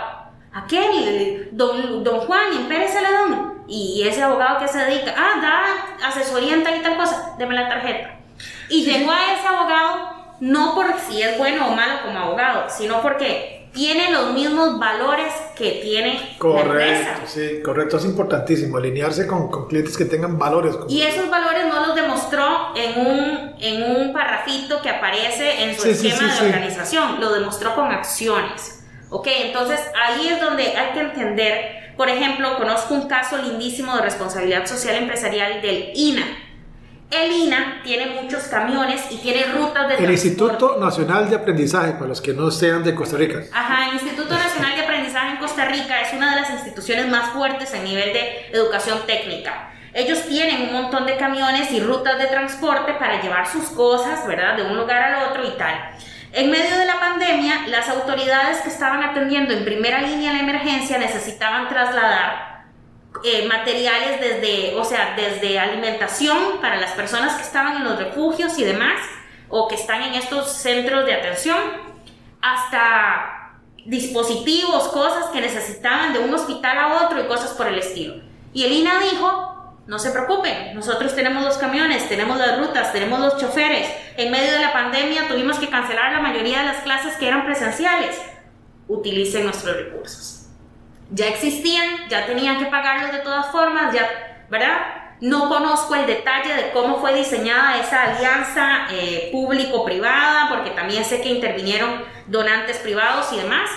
[0.52, 3.64] Aquel, don, don Juan en Pérez Celedón.
[3.66, 7.54] Y ese abogado que se dedica, ah, da asesoría en tal y tal cosa, deme
[7.54, 8.16] la tarjeta.
[8.68, 13.00] Y llegó a ese abogado no por si es bueno o malo como abogado, sino
[13.00, 17.26] porque tiene los mismos valores que tiene la Correcto, empresa.
[17.26, 20.76] sí, correcto, es importantísimo alinearse con, con clientes que tengan valores.
[20.88, 25.82] Y esos valores no los demostró en un, en un parrafito que aparece en su
[25.92, 28.84] Sí, esquema sí, de organización, lo demostró con acciones.
[29.10, 34.02] Ok, entonces ahí es donde hay que entender, por ejemplo, conozco un caso lindísimo de
[34.02, 36.24] responsabilidad social empresarial del INA.
[37.10, 40.12] El INA tiene muchos camiones y tiene rutas de El transporte.
[40.12, 43.40] Instituto Nacional de Aprendizaje, para los que no sean de Costa Rica.
[43.52, 47.30] Ajá, el Instituto Nacional de Aprendizaje en Costa Rica es una de las instituciones más
[47.30, 49.70] fuertes a nivel de educación técnica.
[49.92, 54.56] Ellos tienen un montón de camiones y rutas de transporte para llevar sus cosas, ¿verdad?
[54.56, 55.74] De un lugar al otro y tal.
[56.32, 60.98] En medio de la pandemia, las autoridades que estaban atendiendo en primera línea la emergencia
[60.98, 62.53] necesitaban trasladar
[63.22, 68.58] eh, materiales desde, o sea, desde alimentación para las personas que estaban en los refugios
[68.58, 69.00] y demás,
[69.48, 71.58] o que están en estos centros de atención,
[72.40, 73.52] hasta
[73.86, 78.16] dispositivos, cosas que necesitaban de un hospital a otro y cosas por el estilo.
[78.52, 79.54] Y el INA dijo,
[79.86, 83.88] no se preocupen, nosotros tenemos los camiones, tenemos las rutas, tenemos los choferes.
[84.16, 87.44] En medio de la pandemia tuvimos que cancelar la mayoría de las clases que eran
[87.44, 88.16] presenciales.
[88.88, 90.43] Utilicen nuestros recursos.
[91.10, 94.08] Ya existían, ya tenían que pagarlos de todas formas, ya,
[94.50, 95.04] ¿verdad?
[95.20, 101.20] No conozco el detalle de cómo fue diseñada esa alianza eh, público-privada, porque también sé
[101.20, 103.70] que intervinieron donantes privados y demás.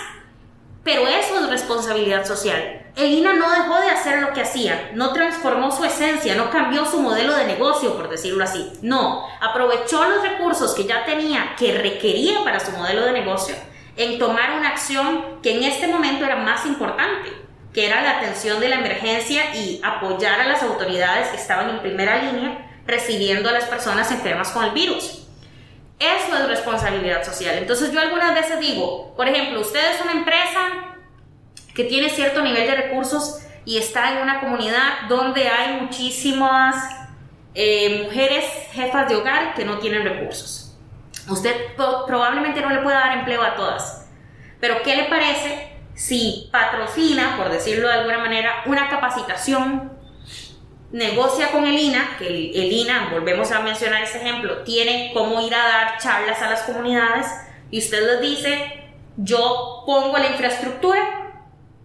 [0.84, 2.86] Pero eso es responsabilidad social.
[2.96, 6.84] El INA no dejó de hacer lo que hacía, no transformó su esencia, no cambió
[6.84, 8.72] su modelo de negocio, por decirlo así.
[8.82, 13.54] No, aprovechó los recursos que ya tenía, que requería para su modelo de negocio,
[13.98, 17.30] en tomar una acción que en este momento era más importante,
[17.74, 21.80] que era la atención de la emergencia y apoyar a las autoridades que estaban en
[21.80, 25.26] primera línea recibiendo a las personas enfermas con el virus.
[25.98, 27.58] Eso es responsabilidad social.
[27.58, 30.60] Entonces yo algunas veces digo, por ejemplo, usted es una empresa
[31.74, 36.76] que tiene cierto nivel de recursos y está en una comunidad donde hay muchísimas
[37.54, 40.67] eh, mujeres jefas de hogar que no tienen recursos.
[41.28, 44.08] Usted probablemente no le pueda dar empleo a todas,
[44.60, 49.92] pero ¿qué le parece si patrocina, por decirlo de alguna manera, una capacitación
[50.92, 55.54] negocia con el INA, que el, INA, volvemos a mencionar ese ejemplo, tiene cómo ir
[55.54, 57.26] a dar charlas a las comunidades
[57.70, 61.44] y usted les dice, yo pongo la infraestructura,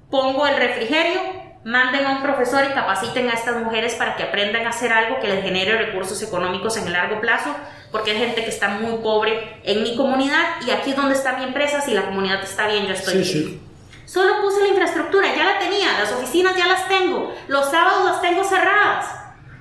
[0.10, 1.19] pongo el refrigerio,
[1.63, 5.19] manden a un profesor y capaciten a estas mujeres para que aprendan a hacer algo
[5.19, 7.56] que les genere recursos económicos en el largo plazo,
[7.91, 11.38] porque hay gente que está muy pobre en mi comunidad y aquí es donde está
[11.38, 13.62] mi empresa, si la comunidad está bien, yo estoy bien.
[14.06, 18.21] Solo puse la infraestructura, ya la tenía, las oficinas ya las tengo, los sábados las
[18.21, 19.08] tengo cerradas.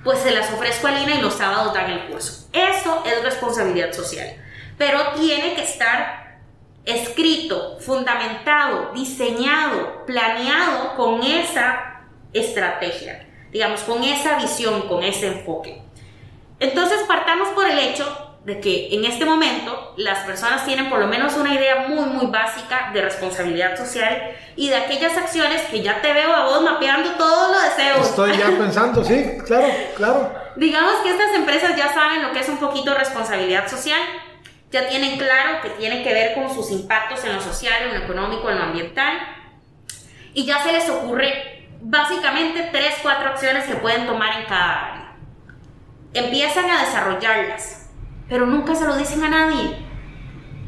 [0.03, 2.49] Pues se las ofrezco a Lina y los sábados dan el curso.
[2.51, 4.35] Eso es responsabilidad social.
[4.77, 6.39] Pero tiene que estar
[6.85, 11.92] escrito, fundamentado, diseñado, planeado con esa
[12.33, 15.81] estrategia, digamos, con esa visión, con ese enfoque.
[16.59, 21.07] Entonces partamos por el hecho de que en este momento las personas tienen por lo
[21.07, 26.01] menos una idea muy, muy básica de responsabilidad social y de aquellas acciones que ya
[26.01, 28.09] te veo a vos mapeando todos los deseos.
[28.09, 30.33] Estoy ya pensando, sí, claro, claro.
[30.57, 34.01] Digamos que estas empresas ya saben lo que es un poquito responsabilidad social,
[34.71, 38.05] ya tienen claro que tiene que ver con sus impactos en lo social, en lo
[38.05, 39.19] económico, en lo ambiental,
[40.33, 41.52] y ya se les ocurre
[41.83, 45.15] básicamente tres, cuatro acciones que pueden tomar en cada área.
[46.13, 47.83] Empiezan a desarrollarlas
[48.29, 49.77] pero nunca se lo dicen a nadie.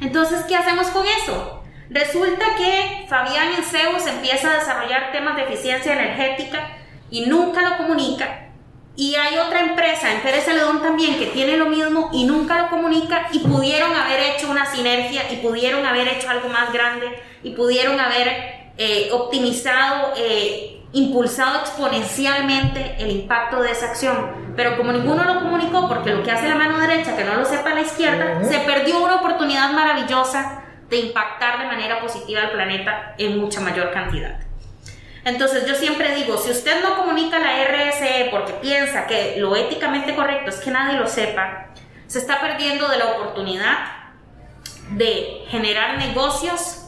[0.01, 1.63] Entonces, ¿qué hacemos con eso?
[1.89, 6.77] Resulta que Fabián en Zeus empieza a desarrollar temas de eficiencia energética
[7.09, 8.51] y nunca lo comunica.
[8.97, 12.69] Y hay otra empresa en Pérez Celedón también que tiene lo mismo y nunca lo
[12.69, 17.07] comunica y pudieron haber hecho una sinergia y pudieron haber hecho algo más grande
[17.43, 24.53] y pudieron haber eh, optimizado eh, impulsado exponencialmente el impacto de esa acción.
[24.55, 27.43] Pero como ninguno lo comunicó, porque lo que hace la mano derecha, que no lo
[27.43, 33.13] sepa la izquierda, se perdió una oportunidad maravillosa de impactar de manera positiva al planeta
[33.17, 34.39] en mucha mayor cantidad.
[35.25, 40.15] Entonces yo siempre digo, si usted no comunica la RSE porque piensa que lo éticamente
[40.15, 41.71] correcto es que nadie lo sepa,
[42.07, 43.79] se está perdiendo de la oportunidad
[44.91, 46.84] de generar negocios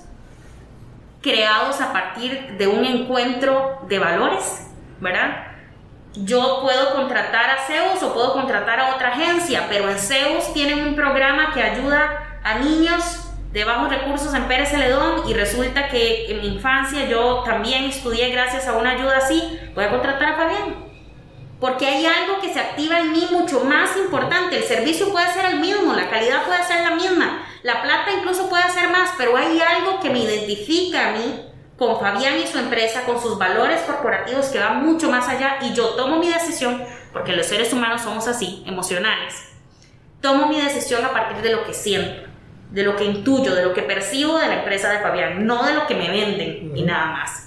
[1.28, 4.68] creados a partir de un encuentro de valores,
[5.02, 5.48] ¿verdad?
[6.13, 10.88] Yo puedo contratar a Zeus o puedo contratar a otra agencia, pero en Zeus tienen
[10.88, 16.32] un programa que ayuda a niños de bajos recursos en Pérez Celedón y resulta que
[16.32, 20.36] en mi infancia yo también estudié gracias a una ayuda así, voy a contratar a
[20.36, 20.87] Fabián
[21.60, 24.58] porque hay algo que se activa en mí mucho más importante.
[24.58, 28.48] El servicio puede ser el mismo, la calidad puede ser la misma, la plata incluso
[28.50, 31.41] puede ser más, pero hay algo que me identifica a mí
[31.78, 35.74] con Fabián y su empresa, con sus valores corporativos que van mucho más allá y
[35.74, 39.36] yo tomo mi decisión, porque los seres humanos somos así, emocionales.
[40.22, 42.28] Tomo mi decisión a partir de lo que siento,
[42.72, 45.74] de lo que intuyo, de lo que percibo de la empresa de Fabián, no de
[45.74, 47.47] lo que me venden y nada más.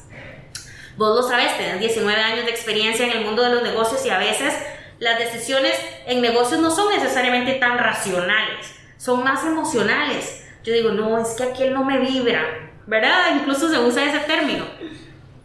[1.01, 4.11] Vos lo sabes, tenés 19 años de experiencia en el mundo de los negocios y
[4.11, 4.53] a veces
[4.99, 5.73] las decisiones
[6.05, 10.45] en negocios no son necesariamente tan racionales, son más emocionales.
[10.63, 12.43] Yo digo, no, es que aquel no me vibra,
[12.87, 13.35] ¿verdad?
[13.35, 14.67] Incluso se usa ese término.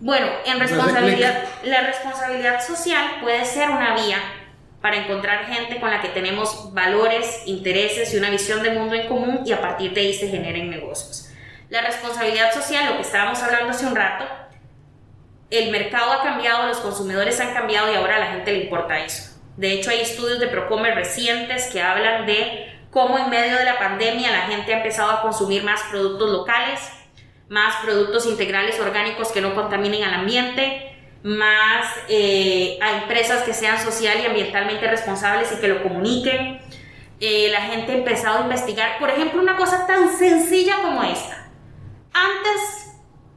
[0.02, 4.18] Bueno, en responsabilidad, la responsabilidad social puede ser una vía
[4.82, 9.08] para encontrar gente con la que tenemos valores, intereses y una visión de mundo en
[9.08, 11.30] común y a partir de ahí se generen negocios.
[11.70, 14.26] La responsabilidad social, lo que estábamos hablando hace un rato,
[15.49, 18.99] el mercado ha cambiado, los consumidores han cambiado y ahora a la gente le importa
[18.99, 19.31] eso.
[19.58, 23.77] De hecho, hay estudios de Procomer recientes que hablan de cómo en medio de la
[23.77, 26.79] pandemia la gente ha empezado a consumir más productos locales,
[27.47, 33.79] más productos integrales orgánicos que no contaminen al ambiente, más eh, a empresas que sean
[33.79, 36.60] social y ambientalmente responsables y que lo comuniquen.
[37.19, 41.47] Eh, la gente ha empezado a investigar, por ejemplo, una cosa tan sencilla como esta.
[42.13, 42.85] Antes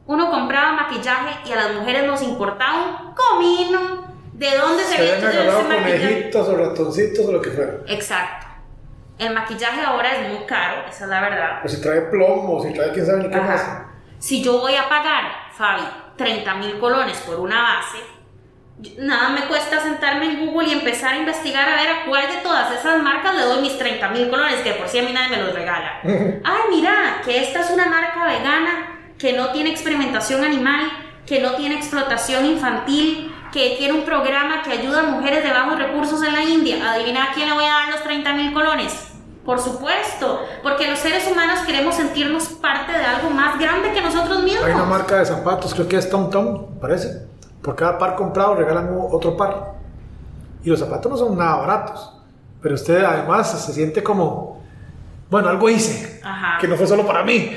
[0.09, 5.19] uno compraba maquillaje y a las mujeres nos importaba un comino de dónde se, había
[5.19, 6.31] hecho ese maquillaje.
[6.35, 7.75] o ratoncitos o lo que fuera.
[7.87, 8.47] Exacto.
[9.19, 11.61] El maquillaje ahora es muy caro, esa es la verdad.
[11.63, 13.67] O si trae plomo, si trae quién sabe ni qué más.
[14.19, 15.83] Si yo voy a pagar Fabi,
[16.17, 17.99] 30 mil colones por una base,
[18.99, 22.39] nada me cuesta sentarme en Google y empezar a investigar a ver a cuál de
[22.39, 25.37] todas esas marcas le doy mis 30 mil colones, que por si a mí nadie
[25.37, 26.01] me los regala.
[26.05, 30.87] Ay, mira, que esta es una marca vegana que no tiene experimentación animal,
[31.27, 35.79] que no tiene explotación infantil, que tiene un programa que ayuda a mujeres de bajos
[35.79, 36.93] recursos en la India.
[36.93, 39.09] Adivina a quién le voy a dar los 30 mil colones.
[39.45, 44.43] Por supuesto, porque los seres humanos queremos sentirnos parte de algo más grande que nosotros
[44.43, 44.65] mismos.
[44.65, 47.29] Hay una marca de zapatos, creo que es Tom Tom, parece
[47.63, 49.75] por cada par comprado regalan otro par.
[50.63, 52.15] Y los zapatos no son nada baratos.
[52.63, 54.58] Pero usted además se siente como,
[55.31, 56.21] bueno, algo hice,
[56.61, 57.57] que no fue solo para mí.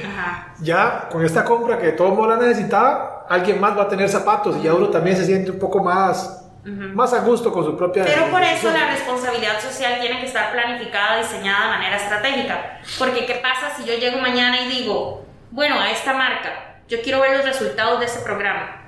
[0.60, 4.10] Ya con esta compra que todo el mundo la necesitaba, alguien más va a tener
[4.10, 7.77] zapatos y ya uno también se siente un poco más, más a gusto con su
[7.77, 8.03] propia...
[8.03, 12.79] Pero por eso la responsabilidad social tiene que estar planificada, diseñada de manera estratégica.
[12.99, 17.21] Porque ¿qué pasa si yo llego mañana y digo, bueno, a esta marca, yo quiero
[17.21, 18.80] ver los resultados de ese programa?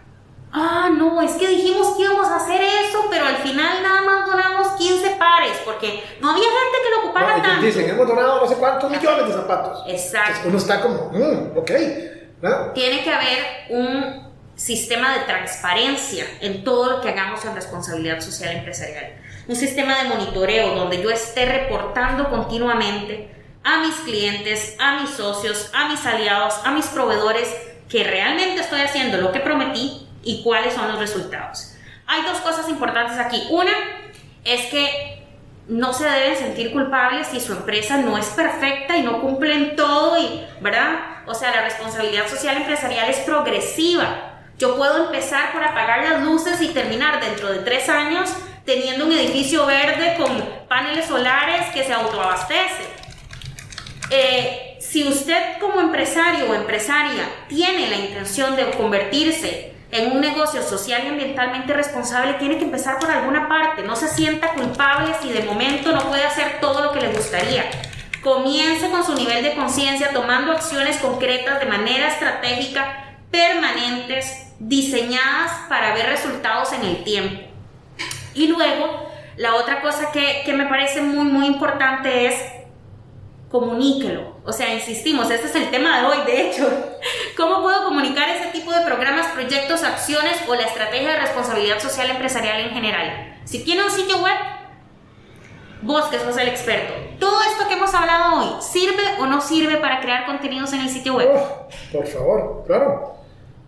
[0.53, 4.25] Ah, no, es que dijimos que íbamos a hacer eso, pero al final nada más
[4.25, 7.65] donamos 15 pares, porque no había gente que lo ocupara no, tanto.
[7.65, 9.83] Dicen, hemos donado no sé cuántos millones de zapatos.
[9.87, 10.47] Exacto.
[10.47, 11.71] uno está como, mm, ok.
[12.73, 13.39] Tiene que haber
[13.69, 19.15] un sistema de transparencia en todo lo que hagamos en responsabilidad social empresarial.
[19.47, 23.29] Un sistema de monitoreo donde yo esté reportando continuamente
[23.63, 27.47] a mis clientes, a mis socios, a mis aliados, a mis proveedores,
[27.89, 31.75] que realmente estoy haciendo lo que prometí y cuáles son los resultados.
[32.07, 33.43] Hay dos cosas importantes aquí.
[33.49, 33.71] Una
[34.43, 35.23] es que
[35.67, 40.17] no se deben sentir culpables si su empresa no es perfecta y no cumplen todo,
[40.19, 41.23] y, ¿verdad?
[41.25, 44.41] O sea, la responsabilidad social empresarial es progresiva.
[44.57, 48.29] Yo puedo empezar por apagar las luces y terminar dentro de tres años
[48.65, 50.31] teniendo un edificio verde con
[50.67, 52.83] paneles solares que se autoabastece.
[54.09, 60.63] Eh, si usted como empresario o empresaria tiene la intención de convertirse en un negocio
[60.63, 63.83] social y ambientalmente responsable tiene que empezar por alguna parte.
[63.83, 67.65] No se sienta culpable si de momento no puede hacer todo lo que le gustaría.
[68.23, 75.93] Comience con su nivel de conciencia tomando acciones concretas de manera estratégica, permanentes, diseñadas para
[75.93, 77.43] ver resultados en el tiempo.
[78.33, 82.35] Y luego, la otra cosa que, que me parece muy, muy importante es
[83.53, 84.37] comuníquelo.
[84.43, 86.67] O sea, insistimos, este es el tema de hoy, de hecho.
[87.37, 92.09] ¿Cómo puedo comunicar ese tipo de programas, proyectos, acciones o la estrategia de responsabilidad social
[92.09, 93.37] empresarial en general?
[93.45, 94.33] Si tiene un sitio web,
[95.83, 99.77] vos que sos el experto, ¿todo esto que hemos hablado hoy sirve o no sirve
[99.77, 101.29] para crear contenidos en el sitio web?
[101.91, 103.17] por favor, claro,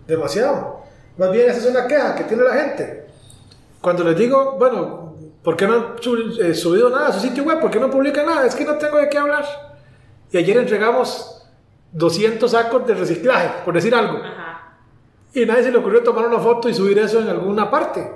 [0.08, 0.82] demasiado.
[1.16, 3.06] Más bien esa es una queja que tiene la gente.
[3.82, 5.84] Cuando les digo, bueno, ¿por qué no han
[6.42, 7.60] eh, subido nada a su sitio web?
[7.60, 8.48] ¿Por qué no publica nada?
[8.48, 9.75] Es que no tengo de qué hablar.
[10.32, 11.44] Y ayer entregamos
[11.92, 14.20] 200 sacos de reciclaje, por decir algo.
[15.34, 18.10] Y nadie se le ocurrió tomar una foto y subir eso en alguna parte.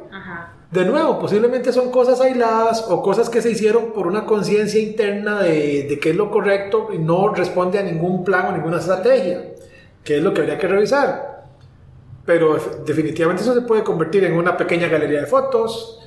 [0.72, 5.42] De nuevo, posiblemente son cosas aisladas o cosas que se hicieron por una conciencia interna
[5.42, 9.56] de, de qué es lo correcto y no responde a ningún plan o ninguna estrategia,
[10.04, 11.46] que es lo que habría que revisar.
[12.24, 16.00] Pero definitivamente eso se puede convertir en una pequeña galería de fotos,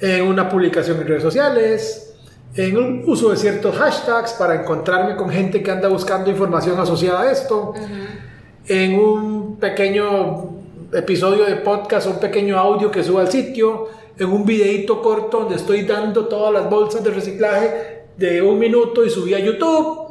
[0.00, 2.15] en una publicación en redes sociales,
[2.56, 7.22] en un uso de ciertos hashtags para encontrarme con gente que anda buscando información asociada
[7.22, 7.74] a esto,
[8.66, 10.50] en un pequeño
[10.92, 13.88] episodio de podcast, un pequeño audio que suba al sitio,
[14.18, 19.04] en un videito corto donde estoy dando todas las bolsas de reciclaje de un minuto
[19.04, 20.06] y subí a YouTube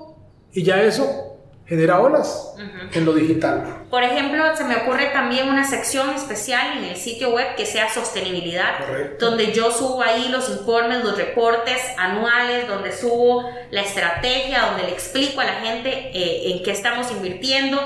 [0.53, 1.24] y ya eso
[1.67, 2.53] genera olas
[2.93, 3.85] en lo digital.
[3.89, 7.91] Por ejemplo, se me ocurre también una sección especial en el sitio web que sea
[7.91, 8.75] sostenibilidad,
[9.19, 14.91] donde yo subo ahí los informes, los reportes anuales, donde subo la estrategia, donde le
[14.91, 17.79] explico a la gente eh, en qué estamos invirtiendo,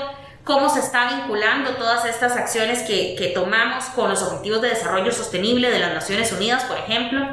[0.44, 5.12] cómo se está vinculando todas estas acciones que, que tomamos con los Objetivos de Desarrollo
[5.12, 7.24] Sostenible de las Naciones Unidas, por ejemplo.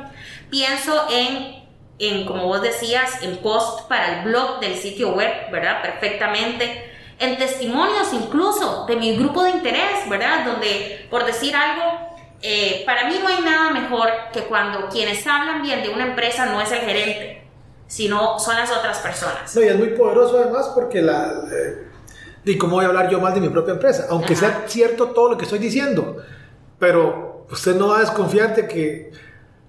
[0.50, 1.57] Pienso en
[2.00, 5.82] en, como vos decías, en post para el blog del sitio web, ¿verdad?
[5.82, 6.92] Perfectamente.
[7.20, 10.46] En testimonios incluso de mi grupo de interés, ¿verdad?
[10.46, 15.64] Donde, por decir algo, eh, para mí no hay nada mejor que cuando quienes hablan
[15.64, 17.44] bien de una empresa no es el gerente,
[17.88, 19.56] sino son las otras personas.
[19.56, 21.32] No, y es muy poderoso además porque la...
[21.52, 21.88] Eh,
[22.46, 24.06] ¿Y cómo voy a hablar yo mal de mi propia empresa?
[24.10, 26.18] Aunque sea cierto todo lo que estoy diciendo,
[26.80, 29.12] pero usted no va a desconfiar de que,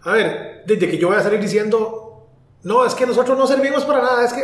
[0.02, 2.07] a ver, desde que yo voy a salir diciendo
[2.62, 4.42] no, es que nosotros no servimos para nada, es que,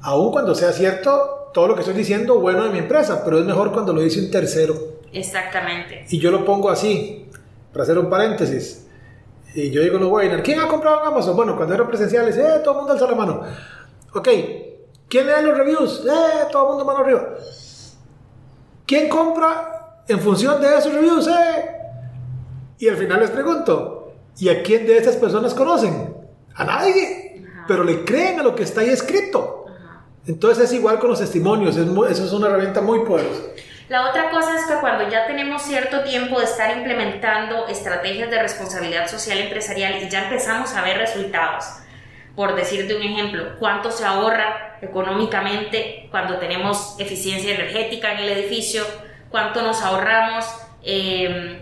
[0.00, 3.44] aun cuando sea cierto todo lo que estoy diciendo, bueno de mi empresa, pero es
[3.44, 4.74] mejor cuando lo dice un tercero.
[5.12, 6.06] Exactamente.
[6.08, 7.28] Y yo lo pongo así,
[7.72, 8.86] para hacer un paréntesis.
[9.54, 11.36] Y yo digo, no, bueno, ¿quién ha comprado en Amazon?
[11.36, 13.42] Bueno, cuando eran presenciales, eh, todo el mundo alza la mano.
[14.14, 14.28] Ok,
[15.08, 16.04] ¿quién lee los reviews?
[16.06, 17.28] Eh, todo el mundo mano arriba.
[18.86, 21.70] ¿Quién compra en función de esos reviews, eh.
[22.78, 26.21] Y al final les pregunto, ¿y a quién de esas personas conocen?
[26.54, 27.46] A nadie.
[27.66, 29.66] Pero le creen a lo que está ahí escrito.
[30.26, 33.42] Entonces es igual con los testimonios, es eso es una herramienta muy poderosa.
[33.88, 38.40] La otra cosa es que cuando ya tenemos cierto tiempo de estar implementando estrategias de
[38.40, 41.64] responsabilidad social empresarial y ya empezamos a ver resultados,
[42.36, 48.84] por decirte un ejemplo, cuánto se ahorra económicamente cuando tenemos eficiencia energética en el edificio,
[49.28, 50.46] cuánto nos ahorramos,
[50.84, 51.58] em,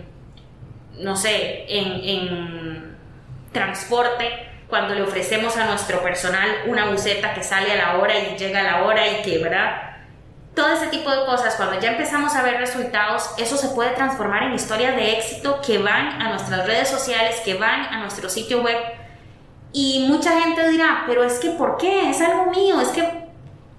[0.99, 2.97] no sé, en, en
[3.51, 8.37] transporte, cuando le ofrecemos a nuestro personal una buceta que sale a la hora y
[8.37, 9.97] llega a la hora y que, ¿verdad?
[10.55, 14.43] Todo ese tipo de cosas, cuando ya empezamos a ver resultados, eso se puede transformar
[14.43, 18.63] en historias de éxito que van a nuestras redes sociales, que van a nuestro sitio
[18.63, 18.77] web.
[19.73, 22.09] Y mucha gente dirá, pero es que ¿por qué?
[22.09, 23.07] Es algo mío, es que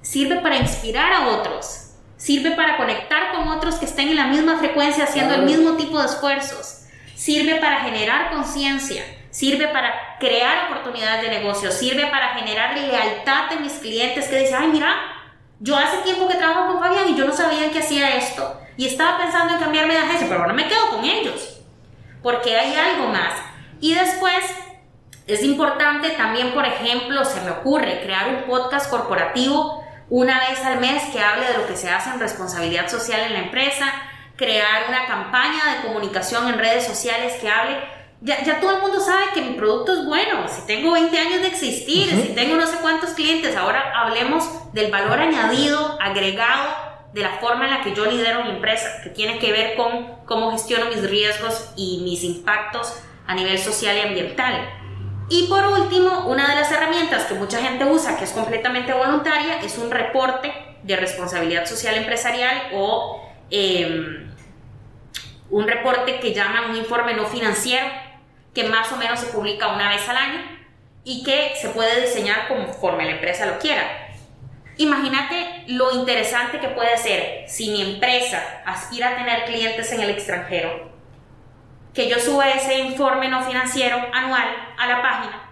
[0.02, 4.58] sirve para inspirar a otros, sirve para conectar con otros que estén en la misma
[4.58, 6.84] frecuencia haciendo el mismo tipo de esfuerzos,
[7.14, 9.02] sirve para generar conciencia,
[9.32, 14.56] sirve para crear oportunidades de negocio, sirve para generar lealtad de mis clientes que dicen,
[14.60, 14.94] ay, mira,
[15.58, 18.60] yo hace tiempo que trabajo con Fabián y yo no sabía que hacía esto.
[18.76, 21.60] Y estaba pensando en cambiarme de agencia, pero ahora me quedo con ellos.
[22.22, 23.32] Porque hay algo más.
[23.80, 24.44] Y después
[25.26, 30.78] es importante también, por ejemplo, se me ocurre crear un podcast corporativo una vez al
[30.78, 33.86] mes que hable de lo que se hace en responsabilidad social en la empresa,
[34.36, 37.78] crear una campaña de comunicación en redes sociales que hable
[38.24, 41.48] ya, todo el mundo sabe que mi producto es bueno, si tengo 20 años de
[41.48, 47.38] existir, si tengo no sé cuántos clientes, ahora hablemos del valor añadido, agregado, de la
[47.40, 50.86] forma en la que yo lidero mi empresa, que tiene que ver con cómo gestiono
[50.86, 52.94] mis riesgos y mis impactos
[53.26, 54.70] a nivel social y ambiental.
[55.28, 59.58] Y por último, una de las herramientas que mucha gente usa, que es completamente voluntaria,
[59.60, 60.52] es un reporte
[60.82, 63.20] de responsabilidad social empresarial o
[63.50, 64.30] em,
[65.50, 67.86] un reporte que llaman un informe no financiero
[68.54, 70.40] que más o menos se publica una vez al año
[71.04, 73.82] y que se puede diseñar conforme la empresa lo quiera.
[74.76, 80.10] Imagínate lo interesante que puede ser si mi empresa aspira a tener clientes en el
[80.10, 80.90] extranjero,
[81.92, 84.48] que yo suba ese informe no financiero anual
[84.78, 85.48] a la página.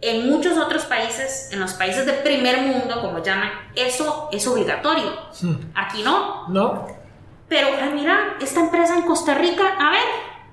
[0.00, 5.12] En muchos otros países, en los países de primer mundo, como llaman, eso es obligatorio.
[5.40, 5.56] Hmm.
[5.74, 6.48] Aquí no.
[6.48, 6.86] No.
[7.48, 10.04] Pero, mira, esta empresa en Costa Rica, a ver,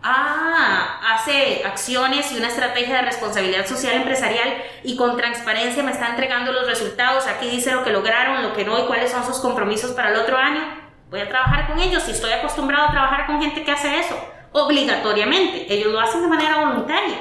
[0.06, 6.10] ah, hace acciones y una estrategia de responsabilidad social empresarial y con transparencia me está
[6.10, 9.40] entregando los resultados, aquí dice lo que lograron, lo que no y cuáles son sus
[9.40, 10.62] compromisos para el otro año,
[11.10, 14.16] voy a trabajar con ellos y estoy acostumbrado a trabajar con gente que hace eso,
[14.52, 17.18] obligatoriamente, ellos lo hacen de manera voluntaria.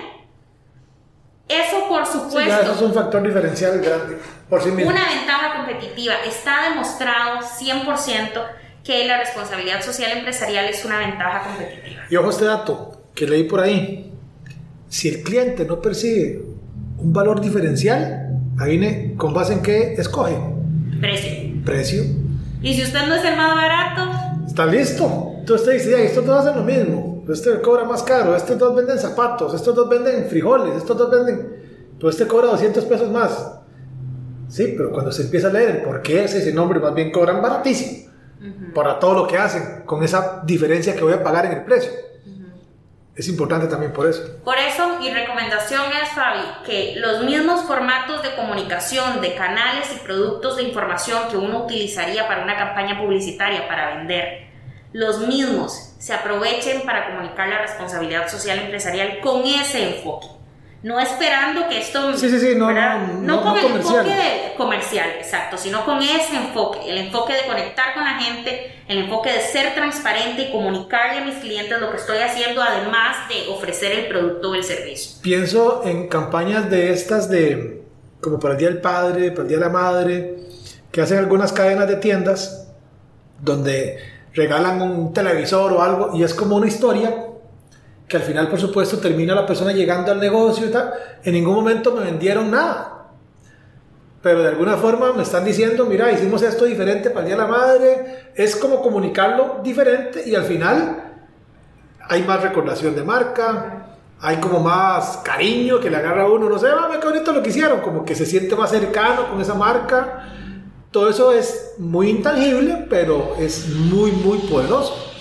[1.49, 2.63] Eso, por supuesto.
[2.63, 4.19] eso es un factor diferencial grande
[4.49, 4.91] por sí mismo.
[4.91, 6.15] Una ventaja competitiva.
[6.25, 8.47] Está demostrado 100%
[8.85, 12.03] que la responsabilidad social empresarial es una ventaja competitiva.
[12.11, 14.13] Y ojo este dato que leí por ahí.
[14.89, 16.43] Si el cliente no percibe
[16.99, 18.29] un valor diferencial,
[18.59, 20.37] ahí viene con base en qué escoge.
[21.01, 21.31] Precio.
[21.65, 22.05] Precio.
[22.61, 24.47] Y si usted no es el más barato.
[24.47, 25.33] Está listo.
[25.39, 27.25] Entonces usted dice, estos dos hacen lo mismo.
[27.29, 28.37] Este cobra más caro.
[28.37, 29.55] Estos dos venden zapatos.
[29.55, 30.77] Estos dos venden frijoles.
[30.77, 31.65] Estos dos venden.
[31.99, 33.51] Pues este cobra 200 pesos más.
[34.49, 37.41] Sí, pero cuando se empieza a leer el por qué ese nombre, más bien cobran
[37.41, 38.14] baratísimo
[38.75, 41.91] para todo lo que hacen, con esa diferencia que voy a pagar en el precio.
[43.17, 44.41] Es importante también por eso.
[44.45, 50.05] Por eso mi recomendación es, Fabi, que los mismos formatos de comunicación, de canales y
[50.05, 54.49] productos de información que uno utilizaría para una campaña publicitaria, para vender,
[54.93, 60.27] los mismos se aprovechen para comunicar la responsabilidad social empresarial con ese enfoque
[60.85, 62.15] no esperando que esto...
[62.15, 66.99] Sí, sí, sí, no, no, con el enfoque comercial, exacto, sino con ese enfoque, el
[66.99, 71.37] enfoque de conectar con la gente, el enfoque de ser transparente y comunicarle a mis
[71.37, 75.23] clientes lo que estoy haciendo, además de ofrecer el producto o el servicio.
[75.23, 77.83] Pienso en campañas de estas de,
[78.21, 80.37] como para el Día del Padre, para el Día de la Madre,
[80.93, 82.69] que hacen algunas cadenas de tiendas
[83.41, 83.97] donde
[84.35, 87.11] regalan un televisor o algo y es como una historia
[88.09, 90.93] que al final, por supuesto, termina la persona llegando al negocio y tal.
[91.23, 92.95] En ningún momento me vendieron nada.
[94.23, 97.43] Pero de alguna forma me están diciendo, mira, hicimos esto diferente para el Día de
[97.43, 98.31] la Madre.
[98.35, 101.05] Es como comunicarlo diferente y al final
[102.09, 103.87] hay más recordación de marca,
[104.21, 107.51] hay como más cariño que le agarra uno, no sé, ah, qué bonito lo que
[107.51, 110.31] hicieron, como que se siente más cercano con esa marca.
[110.91, 115.13] Todo eso es muy intangible, pero es muy, muy poderoso.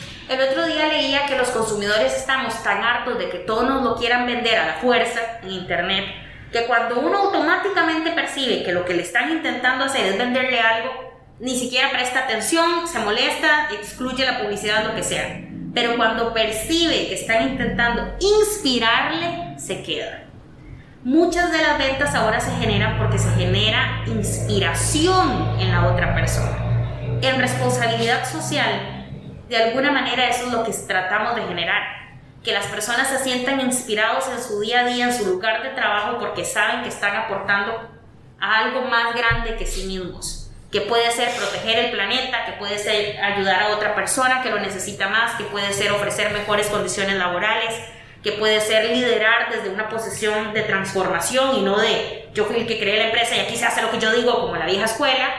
[1.27, 4.73] Que los consumidores estamos tan hartos de que todos nos lo quieran vender a la
[4.73, 6.05] fuerza en Internet,
[6.51, 10.91] que cuando uno automáticamente percibe que lo que le están intentando hacer es venderle algo,
[11.39, 15.41] ni siquiera presta atención, se molesta, excluye la publicidad, lo que sea.
[15.73, 20.25] Pero cuando percibe que están intentando inspirarle, se queda.
[21.03, 27.19] Muchas de las ventas ahora se generan porque se genera inspiración en la otra persona.
[27.21, 28.92] En responsabilidad social,
[29.49, 31.81] de alguna manera eso es lo que tratamos de generar.
[32.43, 35.69] Que las personas se sientan inspirados en su día a día, en su lugar de
[35.69, 37.89] trabajo, porque saben que están aportando
[38.39, 40.51] a algo más grande que sí mismos.
[40.71, 44.59] Que puede ser proteger el planeta, que puede ser ayudar a otra persona que lo
[44.59, 47.73] necesita más, que puede ser ofrecer mejores condiciones laborales,
[48.23, 52.67] que puede ser liderar desde una posición de transformación y no de yo fui el
[52.67, 54.85] que creé la empresa y aquí se hace lo que yo digo como la vieja
[54.85, 55.29] escuela,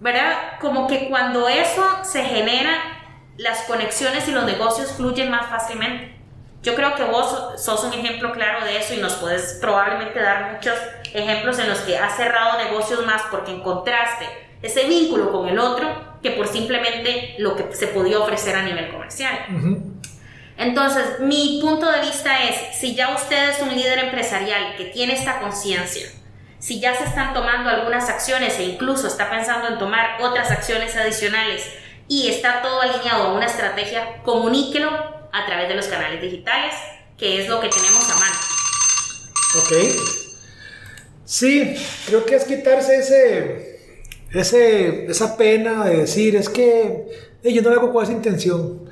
[0.00, 0.58] ¿verdad?
[0.60, 2.93] Como que cuando eso se genera,
[3.36, 6.14] las conexiones y los negocios fluyen más fácilmente.
[6.62, 10.52] Yo creo que vos sos un ejemplo claro de eso y nos puedes probablemente dar
[10.54, 10.74] muchos
[11.12, 14.26] ejemplos en los que has cerrado negocios más porque encontraste
[14.62, 18.90] ese vínculo con el otro que por simplemente lo que se podía ofrecer a nivel
[18.90, 19.46] comercial.
[20.56, 25.12] Entonces, mi punto de vista es, si ya usted es un líder empresarial que tiene
[25.12, 26.06] esta conciencia,
[26.58, 30.96] si ya se están tomando algunas acciones e incluso está pensando en tomar otras acciones
[30.96, 31.70] adicionales
[32.08, 36.74] y está todo alineado a una estrategia, comuníquelo a través de los canales digitales,
[37.16, 38.36] que es lo que tenemos a mano.
[39.58, 39.72] Ok.
[41.24, 41.74] Sí,
[42.06, 44.00] creo que es quitarse ese,
[44.32, 47.06] ese, esa pena de decir, es que
[47.42, 48.84] yo no lo hago con esa intención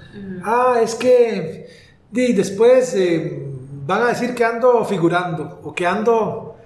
[0.45, 1.67] ah, es que
[2.13, 3.43] y después eh,
[3.87, 6.57] van a decir que ando figurando o que ando...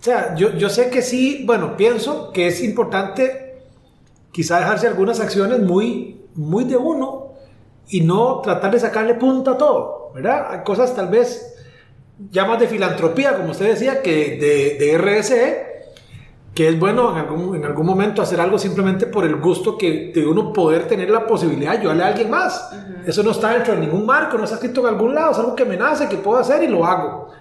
[0.00, 3.47] O sea, yo, yo sé que sí, bueno, pienso que es importante
[4.38, 7.32] quizá dejarse algunas acciones muy, muy de uno
[7.88, 10.52] y no tratar de sacarle punta a todo, ¿verdad?
[10.52, 11.56] Hay cosas tal vez
[12.30, 15.66] ya más de filantropía, como usted decía, que de, de RSE,
[16.54, 20.12] que es bueno en algún, en algún momento hacer algo simplemente por el gusto que
[20.14, 22.70] de uno poder tener la posibilidad de ayudarle a alguien más.
[23.04, 25.56] Eso no está dentro de ningún marco, no está escrito en algún lado, es algo
[25.56, 27.32] que me nace, que puedo hacer y lo hago.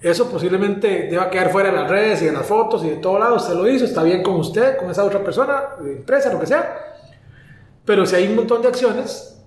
[0.00, 3.18] Eso posiblemente deba quedar fuera de las redes y de las fotos y de todo
[3.18, 3.36] lado.
[3.36, 6.74] Usted lo hizo, está bien con usted, con esa otra persona, empresa, lo que sea.
[7.84, 9.38] Pero si hay un montón de acciones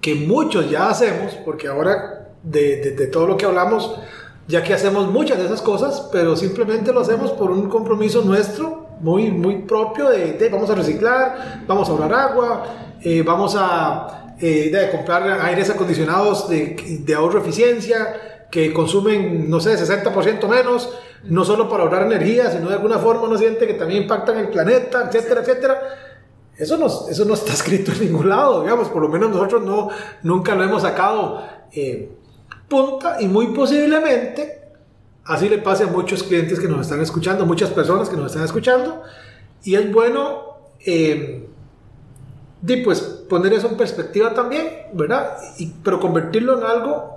[0.00, 3.98] que muchos ya hacemos, porque ahora de, de, de todo lo que hablamos,
[4.46, 8.86] ya que hacemos muchas de esas cosas, pero simplemente lo hacemos por un compromiso nuestro,
[9.00, 12.64] muy, muy propio, de, vamos a reciclar, vamos a ahorrar agua,
[13.02, 19.76] eh, vamos a eh, comprar aires acondicionados de, de ahorro eficiencia, que consumen, no sé,
[19.76, 20.90] 60% menos,
[21.24, 24.48] no solo para ahorrar energía, sino de alguna forma uno siente que también impactan el
[24.48, 25.80] planeta, etcétera, etcétera.
[26.56, 29.88] Eso no, eso no está escrito en ningún lado, digamos, por lo menos nosotros no,
[30.22, 31.42] nunca lo hemos sacado.
[31.72, 32.10] Eh,
[32.68, 34.62] punta y muy posiblemente
[35.24, 38.44] así le pase a muchos clientes que nos están escuchando, muchas personas que nos están
[38.44, 39.02] escuchando
[39.64, 41.48] y es bueno eh,
[42.84, 45.36] pues poner eso en perspectiva también, ¿verdad?
[45.58, 47.15] Y, pero convertirlo en algo,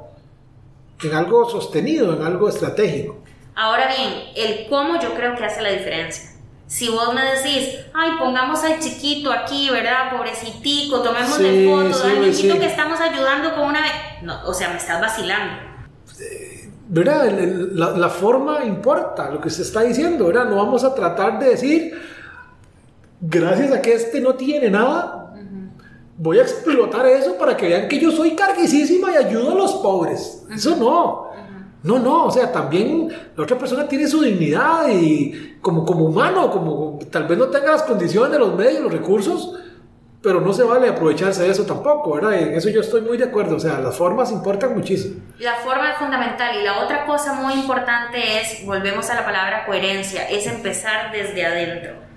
[1.03, 3.17] en algo sostenido, en algo estratégico.
[3.55, 6.29] Ahora bien, el cómo yo creo que hace la diferencia.
[6.67, 10.15] Si vos me decís, ay, pongamos al chiquito aquí, ¿verdad?
[10.15, 13.81] Pobrecitico, tomémosle fotos, al niñito que estamos ayudando con una...
[14.21, 15.55] No, o sea, me estás vacilando.
[16.21, 17.31] Eh, ¿Verdad?
[17.73, 20.45] La, la, forma importa, lo que se está diciendo, ¿verdad?
[20.45, 21.99] No vamos a tratar de decir,
[23.19, 25.28] gracias a que este no tiene nada,
[26.19, 29.73] voy a explotar eso para que vean que yo soy carguisísima y ayudo a los
[29.75, 30.45] pobres.
[30.53, 31.29] Eso no.
[31.81, 33.07] No, no, o sea, también
[33.37, 37.71] la otra persona tiene su dignidad y como, como humano, como tal vez no tenga
[37.71, 39.57] las condiciones de los medios, los recursos,
[40.21, 42.33] pero no se vale aprovecharse de eso tampoco, ¿verdad?
[42.37, 45.21] En eso yo estoy muy de acuerdo, o sea, las formas importan muchísimo.
[45.37, 49.65] La forma es fundamental y la otra cosa muy importante es, volvemos a la palabra
[49.65, 52.08] coherencia, es empezar desde adentro.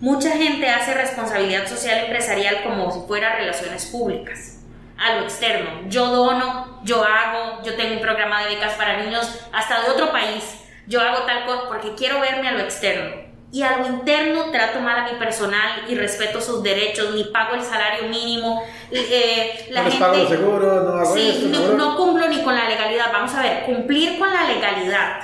[0.00, 4.60] Mucha gente hace responsabilidad social empresarial como si fuera relaciones públicas
[4.98, 5.70] a lo externo.
[5.88, 10.10] Yo dono, yo hago, yo tengo un programa de becas para niños hasta de otro
[10.10, 10.60] país.
[10.86, 13.24] Yo hago tal cosa porque quiero verme a lo externo.
[13.50, 17.54] Y a lo interno trato mal a mi personal y respeto sus derechos, ni pago
[17.54, 18.64] el salario mínimo.
[18.90, 23.12] Eh, la no gente, pago seguro, no hago sí, no, cumplo ni con la legalidad.
[23.12, 25.20] Vamos a ver, cumplir con la legalidad,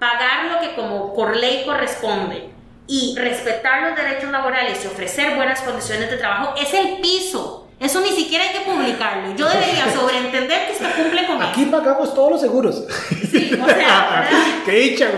[0.00, 2.57] pagar lo que como por ley corresponde
[2.88, 8.00] y respetar los derechos laborales y ofrecer buenas condiciones de trabajo es el piso eso
[8.00, 9.36] ni siquiera hay que publicarlo.
[9.36, 12.82] Yo debería sobreentender que usted cumple con Aquí pagamos todos los seguros.
[13.30, 14.28] Sí, o sea,
[14.64, 15.10] ¡Qué dicha,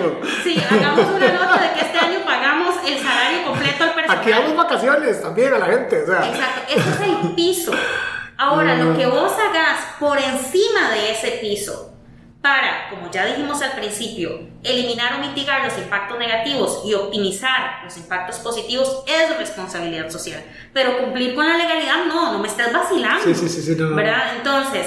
[0.44, 4.18] Sí, hagamos una nota de que este año pagamos el salario completo al personal.
[4.18, 6.28] Aquí damos vacaciones también a la gente, o sea.
[6.28, 7.72] Exacto, eso es el piso.
[8.36, 11.89] Ahora, lo que vos hagas por encima de ese piso
[12.42, 17.96] para, como ya dijimos al principio, eliminar o mitigar los impactos negativos y optimizar los
[17.98, 20.42] impactos positivos es responsabilidad social.
[20.72, 23.22] Pero cumplir con la legalidad, no, no me estás vacilando.
[23.22, 23.96] Sí, sí, sí, no, no.
[23.96, 24.36] ¿Verdad?
[24.36, 24.86] Entonces,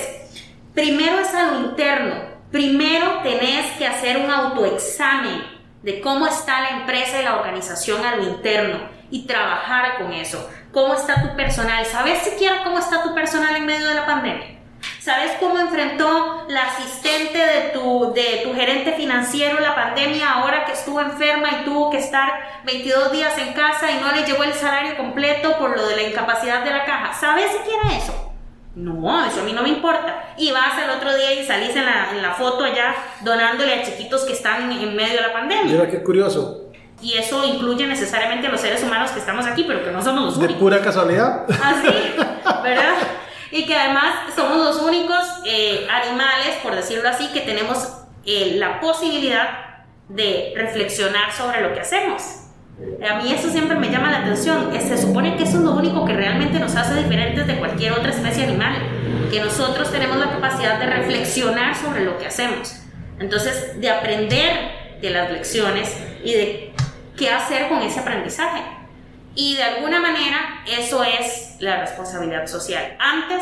[0.74, 2.34] primero es a lo interno.
[2.52, 5.44] Primero tenés que hacer un autoexamen
[5.84, 8.80] de cómo está la empresa y la organización a lo interno
[9.12, 10.50] y trabajar con eso.
[10.72, 11.86] ¿Cómo está tu personal?
[11.86, 14.63] ¿Sabes siquiera cómo está tu personal en medio de la pandemia?
[15.04, 20.72] ¿Sabes cómo enfrentó la asistente de tu, de tu gerente financiero la pandemia ahora que
[20.72, 24.54] estuvo enferma y tuvo que estar 22 días en casa y no le llegó el
[24.54, 27.12] salario completo por lo de la incapacidad de la caja?
[27.14, 28.32] ¿Sabes siquiera eso?
[28.76, 30.34] No, eso a mí no me importa.
[30.38, 33.84] Y vas al otro día y salís en la, en la foto allá donándole a
[33.84, 35.66] chiquitos que están en medio de la pandemia.
[35.74, 36.62] Mira qué curioso.
[37.02, 40.24] Y eso incluye necesariamente a los seres humanos que estamos aquí, pero que no somos
[40.24, 40.62] los De únicos.
[40.62, 41.44] pura casualidad.
[41.62, 41.90] Así,
[42.64, 42.94] ¿verdad?
[43.54, 47.88] Y que además somos los únicos eh, animales, por decirlo así, que tenemos
[48.26, 52.24] eh, la posibilidad de reflexionar sobre lo que hacemos.
[53.08, 54.72] A mí eso siempre me llama la atención.
[54.74, 58.10] Se supone que eso es lo único que realmente nos hace diferentes de cualquier otra
[58.10, 58.74] especie animal,
[59.30, 62.76] que nosotros tenemos la capacidad de reflexionar sobre lo que hacemos.
[63.20, 66.74] Entonces, de aprender de las lecciones y de
[67.16, 68.64] qué hacer con ese aprendizaje.
[69.36, 72.96] Y de alguna manera eso es la responsabilidad social.
[73.00, 73.42] Antes,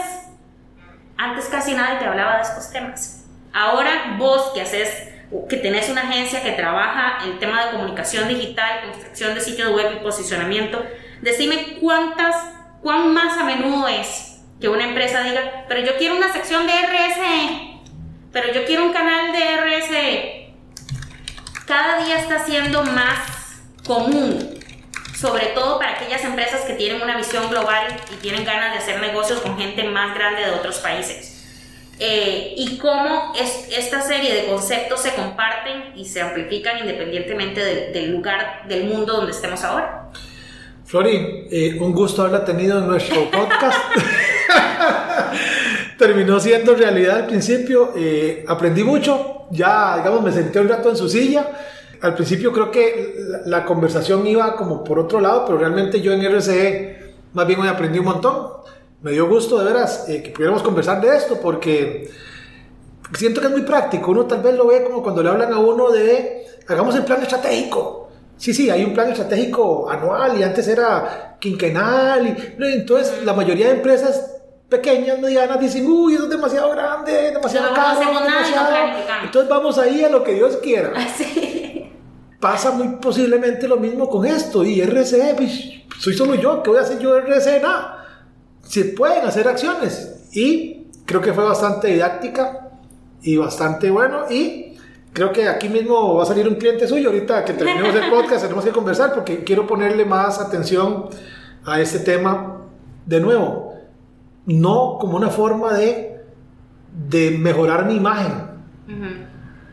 [1.17, 3.25] antes casi nadie te hablaba de estos temas.
[3.53, 5.09] Ahora vos que haces,
[5.49, 9.97] que tenés una agencia que trabaja el tema de comunicación digital, construcción de sitios web
[9.97, 10.85] y posicionamiento,
[11.21, 12.35] decime cuántas,
[12.81, 16.73] cuán más a menudo es que una empresa diga, pero yo quiero una sección de
[16.73, 17.81] RSE,
[18.31, 20.53] pero yo quiero un canal de RSE.
[21.65, 24.61] Cada día está siendo más común
[25.21, 25.70] sobre todo
[26.11, 29.83] aquellas empresas que tienen una visión global y tienen ganas de hacer negocios con gente
[29.85, 31.37] más grande de otros países.
[31.99, 37.93] Eh, y cómo es, esta serie de conceptos se comparten y se amplifican independientemente del,
[37.93, 40.09] del lugar del mundo donde estemos ahora.
[40.85, 43.77] Flori, eh, un gusto haberla tenido en nuestro podcast.
[45.97, 47.93] Terminó siendo realidad al principio.
[47.95, 49.45] eh, aprendí mucho.
[49.51, 51.47] Ya, digamos, me senté un rato en su silla.
[52.01, 56.11] Al principio creo que la, la conversación iba como por otro lado, pero realmente yo
[56.13, 58.47] en RCE más bien hoy aprendí un montón.
[59.01, 62.09] Me dio gusto de veras eh, que pudiéramos conversar de esto porque
[63.17, 64.11] siento que es muy práctico.
[64.11, 67.21] Uno tal vez lo ve como cuando le hablan a uno de hagamos el plan
[67.21, 68.09] estratégico.
[68.37, 72.27] Sí, sí, hay un plan estratégico anual y antes era quinquenal.
[72.27, 74.37] Y, no, entonces la mayoría de empresas
[74.69, 77.99] pequeñas, medianas, dicen, uy, eso es demasiado grande, demasiado No, no caro.
[77.99, 78.67] nada no demasiado".
[78.69, 79.25] planificamos.
[79.25, 80.93] Entonces vamos ahí a lo que Dios quiera.
[80.95, 81.60] Así.
[82.41, 84.63] Pasa muy posiblemente lo mismo con esto.
[84.65, 85.69] Y RCE, pues,
[85.99, 87.61] soy solo yo, ¿qué voy a hacer yo de RCE?
[87.61, 88.05] Nada.
[88.63, 90.27] Se pueden hacer acciones.
[90.33, 92.69] Y creo que fue bastante didáctica
[93.21, 94.25] y bastante bueno.
[94.29, 94.75] Y
[95.13, 97.09] creo que aquí mismo va a salir un cliente suyo.
[97.09, 101.07] Ahorita que terminemos el podcast, tenemos que conversar porque quiero ponerle más atención
[101.63, 102.57] a este tema.
[103.05, 103.75] De nuevo,
[104.47, 106.21] no como una forma de,
[107.09, 108.31] de mejorar mi imagen,
[108.87, 109.05] Ujú,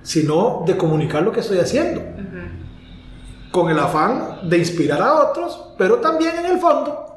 [0.02, 2.02] sino de comunicar lo que estoy haciendo.
[3.50, 7.16] Con el afán de inspirar a otros, pero también en el fondo,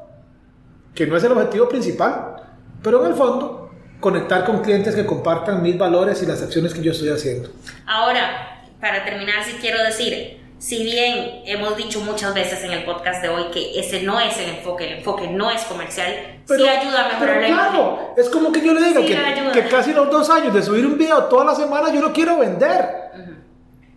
[0.94, 2.36] que no es el objetivo principal,
[2.82, 3.70] pero en el fondo,
[4.00, 7.50] conectar con clientes que compartan mis valores y las acciones que yo estoy haciendo.
[7.86, 13.20] Ahora, para terminar, sí quiero decir, si bien hemos dicho muchas veces en el podcast
[13.22, 17.06] de hoy que ese no es el enfoque, el enfoque no es comercial, sí ayuda
[17.06, 20.08] a mejorar pero claro, es como que yo le diga Sí, que, que casi los
[20.10, 23.10] dos años de subir un video toda la semana yo lo quiero vender.
[23.12, 23.32] Ujú.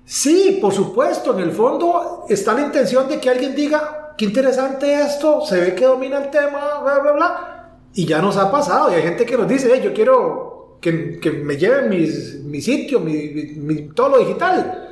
[0.06, 5.02] Sí, por supuesto, en el fondo está la intención de que alguien diga, qué interesante
[5.02, 7.70] esto, se ve que domina el tema, bla, bla, bla.
[7.94, 11.20] Y ya nos ha pasado, y hay gente que nos dice, "Hey, yo quiero que,
[11.44, 13.14] me lleven mi sitio, mi,
[13.58, 14.90] mi- todo lo digital.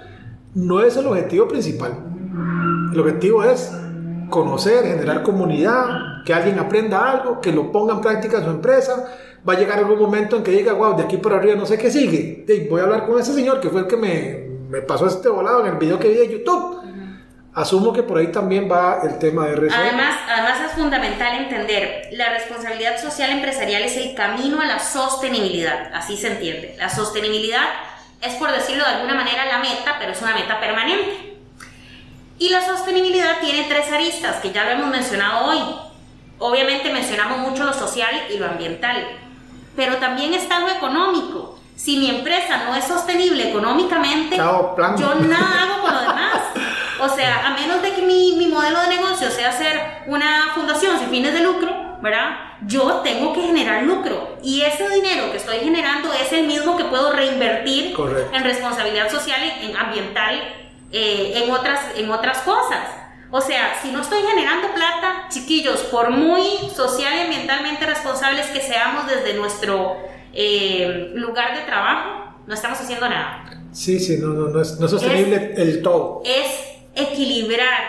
[0.56, 1.92] No es el objetivo principal.
[2.92, 3.72] El objetivo es
[4.30, 9.06] conocer, generar comunidad, que alguien aprenda algo, que lo ponga en práctica en su empresa.
[9.48, 11.78] Va a llegar algún momento en que diga, wow, de aquí por arriba no sé
[11.78, 12.46] qué sigue.
[12.70, 15.60] Voy a hablar con ese señor que fue el que me, me pasó este volado
[15.60, 16.82] en el video que vi de YouTube.
[17.54, 19.72] Asumo que por ahí también va el tema de RC.
[19.72, 25.94] Además, además es fundamental entender, la responsabilidad social empresarial es el camino a la sostenibilidad,
[25.94, 26.76] así se entiende.
[26.80, 27.66] La sostenibilidad
[28.20, 31.38] es, por decirlo de alguna manera, la meta, pero es una meta permanente.
[32.40, 35.60] Y la sostenibilidad tiene tres aristas que ya lo hemos mencionado hoy.
[36.40, 39.06] Obviamente mencionamos mucho lo social y lo ambiental,
[39.76, 41.60] pero también está lo económico.
[41.76, 46.42] Si mi empresa no es sostenible económicamente, Chao, yo nada hago con lo demás.
[47.02, 50.98] O sea, a menos de que mi, mi modelo de negocio sea ser una fundación
[51.00, 52.38] sin fines de lucro, ¿verdad?
[52.66, 56.86] Yo tengo que generar lucro y ese dinero que estoy generando es el mismo que
[56.86, 57.96] puedo reinvertir
[58.32, 60.36] en responsabilidad social, en ambiental,
[60.92, 63.03] eh, en, otras, en otras cosas.
[63.36, 68.62] O sea, si no estoy generando plata, chiquillos, por muy social y ambientalmente responsables que
[68.62, 69.98] seamos desde nuestro
[70.34, 73.44] eh, lugar de trabajo, no estamos haciendo nada.
[73.72, 76.22] Sí, sí, no, no, no, es, no es sostenible el todo.
[76.24, 76.46] Es
[76.94, 77.82] equilibrar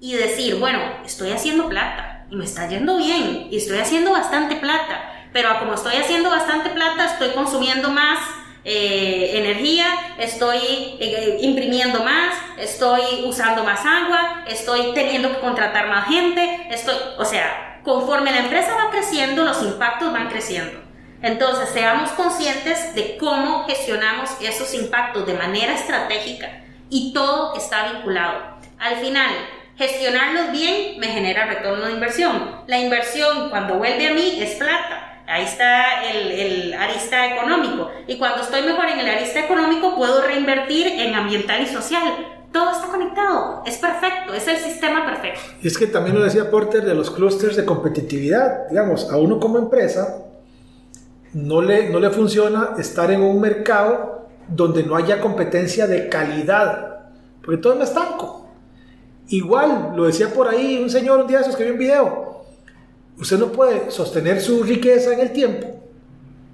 [0.00, 4.56] y decir, bueno, estoy haciendo plata y me está yendo bien y estoy haciendo bastante
[4.56, 8.20] plata, pero como estoy haciendo bastante plata, estoy consumiendo más
[8.64, 9.86] eh, energía,
[10.18, 10.58] estoy
[11.00, 17.24] eh, imprimiendo más, estoy usando más agua, estoy teniendo que contratar más gente, estoy, o
[17.24, 20.88] sea, conforme la empresa va creciendo, los impactos van creciendo.
[21.22, 28.58] Entonces, seamos conscientes de cómo gestionamos esos impactos de manera estratégica y todo está vinculado.
[28.78, 29.30] Al final,
[29.76, 32.62] gestionarlos bien me genera retorno de inversión.
[32.66, 35.07] La inversión cuando vuelve a mí es plata.
[35.28, 37.90] Ahí está el, el, arista económico.
[38.06, 42.02] Y cuando estoy mejor en el arista económico puedo reinvertir en ambiental y social.
[42.50, 43.62] Todo está conectado.
[43.66, 44.32] Es perfecto.
[44.32, 45.40] Es el sistema perfecto.
[45.62, 48.68] Y es que también lo decía Porter de los clústeres de competitividad.
[48.70, 50.24] Digamos, a uno como empresa
[51.34, 57.00] no le, no le funciona estar en un mercado donde no haya competencia de calidad.
[57.44, 58.48] Porque todo es estanco.
[59.28, 62.27] Igual, lo decía por ahí un señor un día se escribió un video.
[63.18, 65.78] Usted no puede sostener su riqueza en el tiempo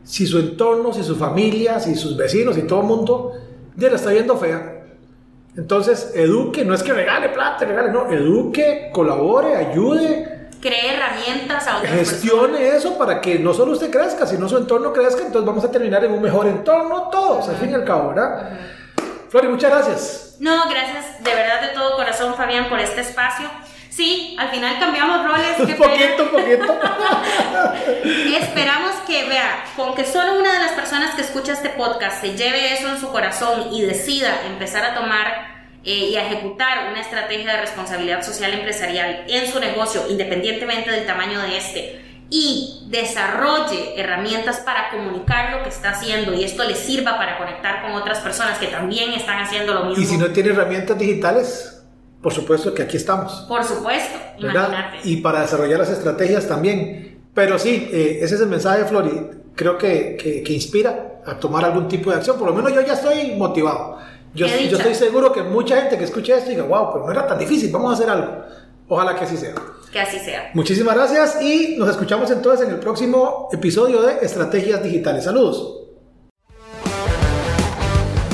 [0.04, 3.32] si su entorno, si su familia, si sus vecinos y todo el mundo
[3.74, 4.82] ya la está viendo fea.
[5.56, 10.48] Entonces, eduque, no es que regale plata, regale, no, eduque, colabore, ayude.
[10.60, 15.24] Cree herramientas a Gestione eso para que no solo usted crezca, sino su entorno crezca,
[15.24, 18.58] entonces vamos a terminar en un mejor entorno todos, al fin y al cabo, ¿verdad?
[19.28, 20.23] Flori, muchas gracias.
[20.40, 23.50] No, gracias de verdad de todo corazón, Fabián, por este espacio.
[23.90, 25.58] Sí, al final cambiamos roles.
[25.58, 26.80] Un poquito, poquito.
[28.40, 32.36] Esperamos que, vea, con que solo una de las personas que escucha este podcast se
[32.36, 35.54] lleve eso en su corazón y decida empezar a tomar
[35.84, 41.06] eh, y a ejecutar una estrategia de responsabilidad social empresarial en su negocio, independientemente del
[41.06, 46.74] tamaño de este, y desarrolle herramientas para comunicar lo que está haciendo y esto le
[46.74, 50.02] sirva para conectar con otras personas que también están haciendo lo mismo.
[50.02, 51.80] Y si no tiene herramientas digitales,
[52.20, 53.44] por supuesto que aquí estamos.
[53.46, 54.98] Por supuesto, imagínate.
[55.04, 57.20] Y para desarrollar las estrategias también.
[57.34, 59.30] Pero sí, eh, ese es el mensaje de Flori.
[59.54, 62.36] Creo que, que, inspira a tomar algún tipo de acción.
[62.36, 63.98] Por lo menos yo ya estoy motivado.
[64.34, 67.28] Yo, yo estoy seguro que mucha gente que escuche esto diga, wow, pero no era
[67.28, 68.42] tan difícil, vamos a hacer algo.
[68.88, 69.54] Ojalá que así sea.
[69.94, 70.50] Que así sea.
[70.54, 75.22] Muchísimas gracias y nos escuchamos entonces en el próximo episodio de Estrategias Digitales.
[75.22, 75.84] Saludos.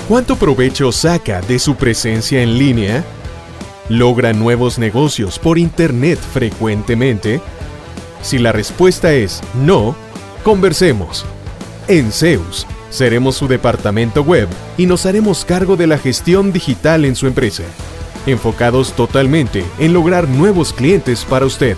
[0.09, 3.05] ¿Cuánto provecho saca de su presencia en línea?
[3.91, 7.43] ¿Logra nuevos negocios por Internet frecuentemente?
[8.23, 9.95] Si la respuesta es no,
[10.43, 11.27] conversemos.
[11.89, 14.49] En Zeus, seremos su departamento web
[14.79, 17.65] y nos haremos cargo de la gestión digital en su empresa
[18.27, 21.77] enfocados totalmente en lograr nuevos clientes para usted.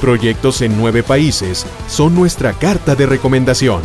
[0.00, 3.82] Proyectos en nueve países son nuestra carta de recomendación.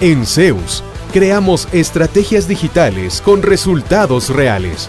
[0.00, 4.88] En Zeus, creamos estrategias digitales con resultados reales.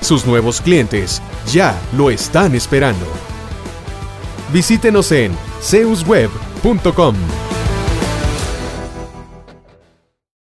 [0.00, 3.06] Sus nuevos clientes ya lo están esperando.
[4.52, 5.32] Visítenos en
[5.62, 7.14] zeusweb.com.